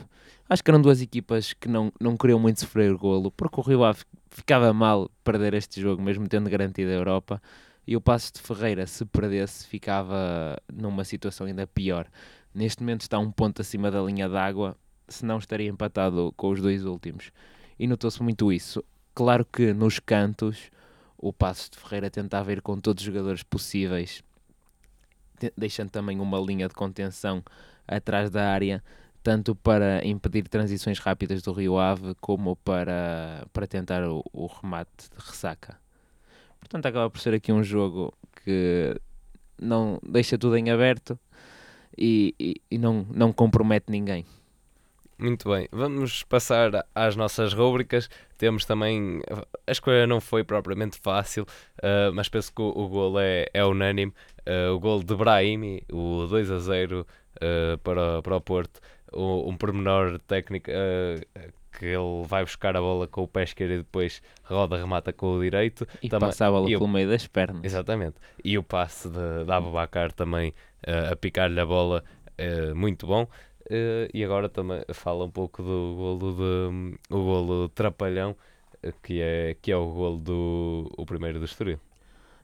Acho 0.48 0.62
que 0.62 0.70
eram 0.70 0.82
duas 0.82 1.00
equipas 1.00 1.52
que 1.54 1.68
não, 1.68 1.92
não 1.98 2.16
queriam 2.16 2.38
muito 2.38 2.61
sofrer 2.61 2.94
golo, 2.94 3.30
porque 3.30 3.58
o 3.58 3.62
Rio 3.62 3.85
Ave 3.85 4.02
ficava 4.30 4.72
mal 4.72 5.11
perder 5.24 5.54
este 5.54 5.80
jogo, 5.80 6.02
mesmo 6.02 6.28
tendo 6.28 6.50
garantido 6.50 6.90
a 6.90 6.94
Europa, 6.94 7.42
e 7.87 7.96
o 7.96 8.00
Passos 8.00 8.32
de 8.32 8.40
Ferreira, 8.40 8.87
se 8.87 9.04
perdesse, 9.04 9.66
ficava 9.66 10.56
numa 10.72 11.04
situação 11.04 11.46
ainda 11.46 11.66
pior. 11.66 12.06
Neste 12.54 12.82
momento 12.82 13.00
está 13.00 13.18
um 13.18 13.32
ponto 13.32 13.61
acima 13.61 13.90
da 13.90 14.02
linha 14.02 14.28
d'água, 14.28 14.76
se 15.08 15.24
não 15.24 15.38
estaria 15.38 15.68
empatado 15.68 16.32
com 16.37 16.50
os 16.50 16.61
dois 16.61 16.85
últimos. 16.85 17.32
E 17.78 17.87
notou-se 17.87 18.22
muito 18.22 18.52
isso. 18.52 18.85
Claro 19.14 19.44
que 19.44 19.72
nos 19.72 19.98
cantos 19.98 20.70
o 21.22 21.32
Passos 21.32 21.70
de 21.70 21.78
Ferreira 21.78 22.11
tentava 22.11 22.52
ir 22.52 22.61
com 22.61 22.78
todos 22.80 23.00
os 23.00 23.06
jogadores 23.06 23.44
possíveis, 23.44 24.24
deixando 25.56 25.88
também 25.88 26.18
uma 26.18 26.38
linha 26.40 26.66
de 26.66 26.74
contenção 26.74 27.44
atrás 27.87 28.28
da 28.28 28.50
área, 28.50 28.82
tanto 29.22 29.54
para 29.54 30.04
impedir 30.04 30.48
transições 30.48 30.98
rápidas 30.98 31.40
do 31.40 31.52
Rio 31.52 31.78
Ave, 31.78 32.16
como 32.20 32.56
para, 32.56 33.46
para 33.52 33.68
tentar 33.68 34.02
o, 34.02 34.24
o 34.32 34.46
remate 34.46 35.08
de 35.16 35.24
ressaca. 35.24 35.78
Portanto, 36.58 36.87
acaba 36.87 37.08
por 37.08 37.20
ser 37.20 37.35
aqui 37.35 37.52
um 37.52 37.62
jogo 37.62 38.12
que 38.44 39.00
não 39.56 40.00
deixa 40.02 40.37
tudo 40.37 40.56
em 40.56 40.70
aberto 40.70 41.16
e, 41.96 42.35
e, 42.38 42.61
e 42.68 42.78
não, 42.78 43.06
não 43.11 43.32
compromete 43.32 43.87
ninguém. 43.90 44.26
Muito 45.16 45.48
bem, 45.50 45.68
vamos 45.70 46.24
passar 46.24 46.85
às 46.92 47.14
nossas 47.14 47.54
rúbricas. 47.54 48.08
Temos 48.42 48.64
também. 48.64 49.22
A 49.68 49.70
escolha 49.70 50.05
não 50.05 50.20
foi 50.20 50.42
propriamente 50.42 50.98
fácil, 50.98 51.44
uh, 51.78 52.12
mas 52.12 52.28
penso 52.28 52.52
que 52.52 52.61
o, 52.61 52.70
o 52.70 52.88
gol 52.88 53.20
é, 53.20 53.46
é 53.55 53.64
unânime. 53.64 54.12
Uh, 54.40 54.74
o 54.74 54.81
gol 54.81 55.00
de 55.00 55.14
Brahimi, 55.14 55.85
o 55.92 56.26
2 56.26 56.50
a 56.50 56.59
0 56.59 57.02
uh, 57.02 57.07
ah, 57.40 57.78
para, 57.85 58.20
para 58.20 58.37
o 58.37 58.40
Porto. 58.40 58.81
O, 59.12 59.48
um 59.48 59.57
pormenor 59.57 60.18
técnico 60.26 60.68
que 61.78 61.87
ele 61.87 62.26
vai 62.26 62.42
buscar 62.42 62.76
a 62.76 62.81
bola 62.81 63.07
com 63.07 63.22
o 63.22 63.28
pé 63.28 63.44
esquerdo 63.44 63.74
e 63.74 63.76
depois 63.76 64.20
roda, 64.42 64.76
remata 64.76 65.12
com 65.12 65.37
o 65.37 65.40
direito. 65.40 65.87
E 66.02 66.09
também, 66.09 66.31
passa 66.31 66.48
a 66.48 66.50
bola 66.50 66.66
pelo 66.66 66.88
meio 66.88 67.09
das 67.09 67.24
pernas. 67.28 67.62
Exatamente. 67.62 68.16
E 68.42 68.59
o 68.59 68.62
passe 68.64 69.09
de, 69.09 69.44
de 69.44 69.52
Abubacar 69.52 70.11
também 70.11 70.52
a 70.85 71.14
picar-lhe 71.14 71.61
a 71.61 71.64
bola, 71.64 72.02
muito 72.74 73.07
bom. 73.07 73.28
Uh, 73.72 74.04
e 74.12 74.22
agora 74.22 74.50
também 74.50 74.85
fala 74.92 75.24
um 75.24 75.30
pouco 75.30 75.62
do 75.62 75.94
golo 75.96 76.32
de 76.35 76.98
o 77.08 77.16
golo 77.16 77.68
trapalhão 77.70 78.37
eh, 78.82 78.92
que 79.02 79.22
é 79.22 79.56
que 79.62 79.72
é 79.72 79.76
o 79.76 79.90
golo 79.90 80.18
do 80.18 80.90
o 80.94 81.06
primeiro 81.06 81.38
do 81.38 81.46
Estoril. 81.46 81.80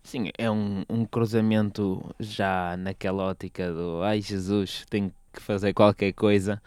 Sim, 0.02 0.30
é 0.38 0.50
um, 0.50 0.86
um 0.88 1.04
cruzamento 1.04 2.02
já 2.18 2.78
naquela 2.78 3.24
ótica 3.24 3.70
do 3.70 4.02
ai 4.02 4.22
Jesus, 4.22 4.86
tem 4.88 5.12
que 5.30 5.42
fazer 5.42 5.74
qualquer 5.74 6.14
coisa. 6.14 6.62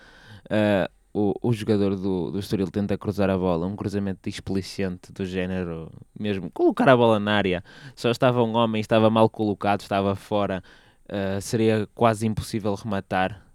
Uh, 0.46 0.88
o, 1.12 1.34
o 1.42 1.54
jogador 1.54 1.96
do, 1.96 2.30
do 2.30 2.38
Estoril 2.38 2.70
tenta 2.70 2.96
cruzar 3.00 3.32
a 3.32 3.38
bola, 3.40 3.66
um 3.66 3.76
cruzamento 3.76 4.30
displicente 4.30 5.12
do 5.12 5.26
género, 5.26 5.92
mesmo 6.20 6.52
colocar 6.52 6.88
a 6.88 6.96
bola 6.96 7.20
na 7.20 7.34
área. 7.34 7.64
Só 7.96 8.12
estava 8.12 8.44
um 8.44 8.56
homem, 8.56 8.80
estava 8.80 9.10
mal 9.10 9.28
colocado, 9.28 9.82
estava 9.82 10.14
fora, 10.14 10.62
uh, 11.06 11.42
seria 11.42 11.90
quase 11.96 12.28
impossível 12.28 12.76
rematar 12.76 13.51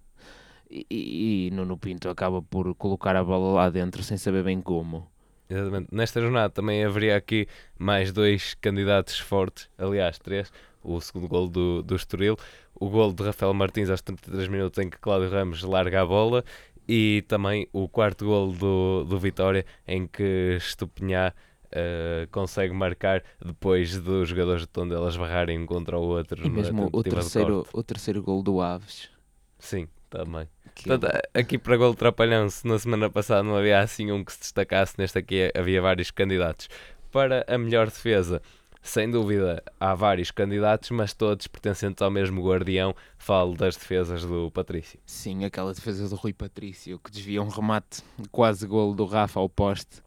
e, 0.70 1.48
e 1.48 1.50
Nuno 1.52 1.79
Pinto 1.79 2.09
acaba 2.09 2.42
por 2.42 2.74
colocar 2.74 3.16
a 3.16 3.24
bola 3.24 3.55
lá 3.55 3.70
dentro 3.70 4.02
sem 4.02 4.16
saber 4.16 4.42
bem 4.42 4.61
como. 4.61 5.09
Exatamente. 5.48 5.88
Nesta 5.92 6.20
jornada 6.20 6.50
também 6.50 6.85
haveria 6.85 7.16
aqui 7.16 7.46
mais 7.79 8.12
dois 8.12 8.55
candidatos 8.55 9.18
fortes, 9.18 9.68
aliás, 9.79 10.18
três. 10.18 10.52
O 10.83 11.00
segundo 11.00 11.29
gol 11.29 11.48
do, 11.48 11.83
do 11.83 11.96
Estoril, 11.96 12.37
o 12.74 12.88
gol 12.88 13.12
de 13.12 13.22
Rafael 13.22 13.52
Martins 13.55 13.90
aos 13.90 14.02
33 14.02 14.48
minutos 14.48 14.79
em 14.79 14.88
que 14.88 14.98
Cláudio 14.98 15.31
Ramos 15.31 15.62
larga 15.62 16.02
a 16.02 16.07
bola 16.07 16.44
e 16.88 17.24
também 17.26 17.68
o 17.72 17.88
quarto 17.88 18.24
gol 18.24 18.52
do, 18.52 19.05
do 19.05 19.18
Vitória 19.18 19.64
em 19.87 20.07
que 20.07 20.57
Estupinhá 20.59 21.33
uh, 21.66 22.29
consegue 22.31 22.72
marcar 22.72 23.22
depois 23.44 23.98
dos 23.98 24.29
jogadores 24.29 24.62
de 24.62 24.68
Tondela 24.68 25.11
barrarem 25.18 25.59
um 25.59 25.66
contra 25.66 25.98
o 25.98 26.02
outro. 26.02 26.46
E 26.46 26.50
mesmo 26.50 26.88
o 26.92 27.02
terceiro, 27.02 27.66
o 27.72 27.83
terceiro 27.83 28.22
gol 28.22 28.42
do 28.42 28.61
Aves. 28.61 29.11
Sim, 29.59 29.88
também. 30.09 30.48
Portanto, 30.84 31.06
aqui 31.34 31.58
para 31.58 31.76
gol 31.76 31.94
trapalhão, 31.94 32.48
se 32.48 32.66
na 32.66 32.78
semana 32.78 33.10
passada 33.10 33.42
não 33.42 33.56
havia 33.56 33.80
assim 33.80 34.10
um 34.12 34.24
que 34.24 34.32
se 34.32 34.40
destacasse, 34.40 34.94
neste 34.98 35.18
aqui 35.18 35.50
havia 35.54 35.80
vários 35.80 36.10
candidatos. 36.10 36.68
Para 37.10 37.44
a 37.48 37.56
melhor 37.56 37.86
defesa, 37.86 38.42
sem 38.86 39.10
dúvida, 39.10 39.62
há 39.80 39.94
vários 39.96 40.30
candidatos, 40.30 40.90
mas 40.90 41.12
todos 41.12 41.48
pertencentes 41.48 42.00
ao 42.00 42.10
mesmo 42.10 42.40
guardião. 42.46 42.94
Falo 43.18 43.56
das 43.56 43.76
defesas 43.76 44.24
do 44.24 44.48
Patrício. 44.52 45.00
Sim, 45.04 45.44
aquela 45.44 45.74
defesa 45.74 46.08
do 46.08 46.14
Rui 46.14 46.32
Patrício, 46.32 46.98
que 47.00 47.10
desvia 47.10 47.42
um 47.42 47.48
remate 47.48 48.02
quase 48.30 48.64
gol 48.64 48.94
do 48.94 49.04
Rafa 49.04 49.40
ao 49.40 49.48
poste. 49.48 50.00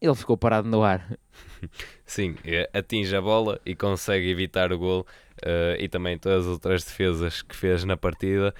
Ele 0.00 0.14
ficou 0.14 0.36
parado 0.36 0.68
no 0.68 0.82
ar. 0.82 1.18
Sim, 2.04 2.36
atinge 2.74 3.16
a 3.16 3.22
bola 3.22 3.58
e 3.64 3.74
consegue 3.74 4.28
evitar 4.28 4.70
o 4.70 4.78
gol 4.78 5.06
uh, 5.42 5.76
e 5.78 5.88
também 5.88 6.18
todas 6.18 6.46
as 6.46 6.52
outras 6.52 6.84
defesas 6.84 7.40
que 7.40 7.56
fez 7.56 7.84
na 7.84 7.96
partida. 7.96 8.54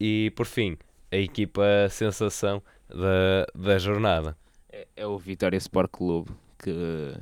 E 0.00 0.32
por 0.34 0.46
fim, 0.46 0.78
a 1.12 1.16
equipa 1.16 1.62
sensação 1.90 2.62
da, 2.88 3.46
da 3.54 3.78
jornada. 3.78 4.36
É, 4.72 4.88
é 4.96 5.06
o 5.06 5.18
Vitória 5.18 5.58
Sport 5.58 5.90
Clube 5.90 6.30
que 6.62 7.14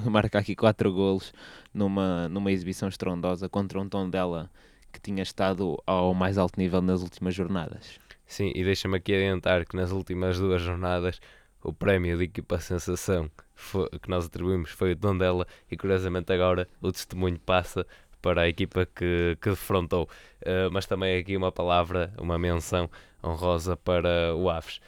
marca 0.10 0.38
aqui 0.38 0.54
quatro 0.54 0.92
golos 0.92 1.32
numa, 1.72 2.28
numa 2.28 2.52
exibição 2.52 2.88
estrondosa 2.88 3.48
contra 3.48 3.80
um 3.80 3.88
tom 3.88 4.08
dela 4.08 4.50
que 4.92 5.00
tinha 5.00 5.22
estado 5.22 5.80
ao 5.86 6.12
mais 6.14 6.36
alto 6.36 6.58
nível 6.58 6.82
nas 6.82 7.02
últimas 7.02 7.34
jornadas. 7.34 7.98
Sim, 8.26 8.52
e 8.54 8.62
deixa-me 8.62 8.96
aqui 8.96 9.14
adiantar 9.14 9.64
que 9.64 9.76
nas 9.76 9.92
últimas 9.92 10.38
duas 10.38 10.62
jornadas 10.62 11.20
o 11.62 11.72
prémio 11.72 12.16
de 12.16 12.24
equipa 12.24 12.58
sensação 12.58 13.30
foi, 13.54 13.88
que 13.90 14.08
nós 14.08 14.26
atribuímos 14.26 14.70
foi 14.70 14.92
o 14.92 14.96
Tondela 14.96 15.46
e 15.70 15.76
curiosamente 15.76 16.32
agora 16.32 16.68
o 16.80 16.90
testemunho 16.90 17.38
passa 17.38 17.86
para 18.20 18.42
a 18.42 18.48
equipa 18.48 18.86
que, 18.86 19.36
que 19.40 19.50
defrontou. 19.50 20.08
Uh, 20.42 20.70
mas 20.72 20.86
também 20.86 21.18
aqui 21.18 21.36
uma 21.36 21.52
palavra, 21.52 22.12
uma 22.18 22.38
menção 22.38 22.90
honrosa 23.22 23.76
para 23.76 24.34
o 24.34 24.48
Aves. 24.48 24.80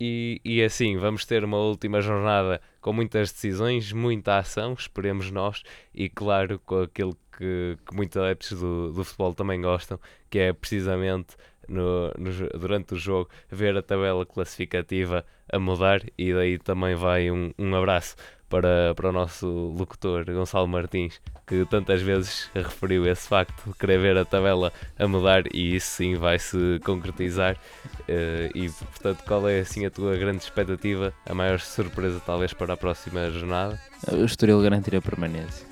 E, 0.00 0.40
e 0.44 0.62
assim, 0.62 0.96
vamos 0.96 1.24
ter 1.24 1.42
uma 1.42 1.58
última 1.58 2.00
jornada 2.00 2.60
com 2.80 2.92
muitas 2.92 3.32
decisões, 3.32 3.92
muita 3.92 4.38
ação, 4.38 4.74
esperemos 4.74 5.30
nós, 5.30 5.62
e 5.92 6.08
claro, 6.08 6.60
com 6.64 6.82
aquilo 6.82 7.16
que, 7.36 7.76
que 7.84 7.94
muitos 7.94 8.16
adeptos 8.16 8.60
do, 8.60 8.92
do 8.92 9.04
futebol 9.04 9.34
também 9.34 9.60
gostam, 9.60 9.98
que 10.30 10.38
é 10.38 10.52
precisamente 10.52 11.36
no, 11.68 12.12
no, 12.16 12.48
durante 12.58 12.94
o 12.94 12.96
jogo 12.96 13.28
ver 13.50 13.76
a 13.76 13.82
tabela 13.82 14.24
classificativa 14.24 15.24
a 15.52 15.58
mudar, 15.58 16.02
e 16.16 16.32
daí 16.32 16.58
também 16.58 16.94
vai 16.94 17.30
um, 17.30 17.52
um 17.58 17.74
abraço 17.74 18.14
para, 18.48 18.94
para 18.94 19.10
o 19.10 19.12
nosso 19.12 19.46
locutor 19.46 20.24
Gonçalo 20.24 20.66
Martins, 20.66 21.20
que 21.46 21.64
tantas 21.66 22.02
vezes 22.02 22.50
referiu 22.54 23.06
esse 23.06 23.28
facto 23.28 23.70
de 23.70 23.74
querer 23.76 23.98
ver 23.98 24.16
a 24.16 24.24
tabela 24.24 24.72
a 24.98 25.06
mudar 25.06 25.44
e 25.52 25.76
isso 25.76 25.90
sim 25.90 26.14
vai 26.16 26.38
se 26.38 26.80
concretizar. 26.84 27.56
Uh, 28.00 28.50
e 28.54 28.70
portanto, 28.70 29.24
qual 29.26 29.48
é 29.48 29.60
assim 29.60 29.84
a 29.84 29.90
tua 29.90 30.16
grande 30.16 30.42
expectativa, 30.42 31.12
a 31.26 31.34
maior 31.34 31.60
surpresa 31.60 32.20
talvez 32.24 32.52
para 32.52 32.74
a 32.74 32.76
próxima 32.76 33.30
jornada? 33.30 33.80
O 34.12 34.24
Estoril 34.24 34.62
garantir 34.62 34.96
a 34.96 35.02
permanência. 35.02 35.66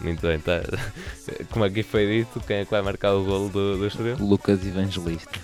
Muito 0.00 0.20
bem, 0.20 0.38
tá. 0.38 0.60
como 1.50 1.64
aqui 1.64 1.82
foi 1.82 2.06
dito, 2.06 2.40
quem 2.46 2.58
é 2.58 2.64
que 2.64 2.70
vai 2.70 2.82
marcar 2.82 3.14
o 3.14 3.24
golo 3.24 3.48
do, 3.48 3.78
do 3.78 3.86
Estoril? 3.86 4.16
Lucas 4.18 4.64
Evangelista. 4.64 5.38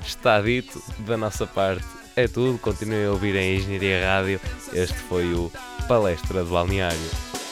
Está 0.00 0.40
dito 0.40 0.82
da 1.00 1.16
nossa 1.16 1.46
parte 1.46 1.86
é 2.16 2.28
tudo. 2.28 2.58
Continuem 2.58 3.06
a 3.06 3.10
ouvir 3.10 3.34
em 3.34 3.56
Engenharia 3.56 4.06
Rádio. 4.06 4.40
Este 4.72 4.94
foi 4.94 5.32
o 5.34 5.50
Palestra 5.86 6.42
do 6.42 6.50
Balneário. 6.50 7.43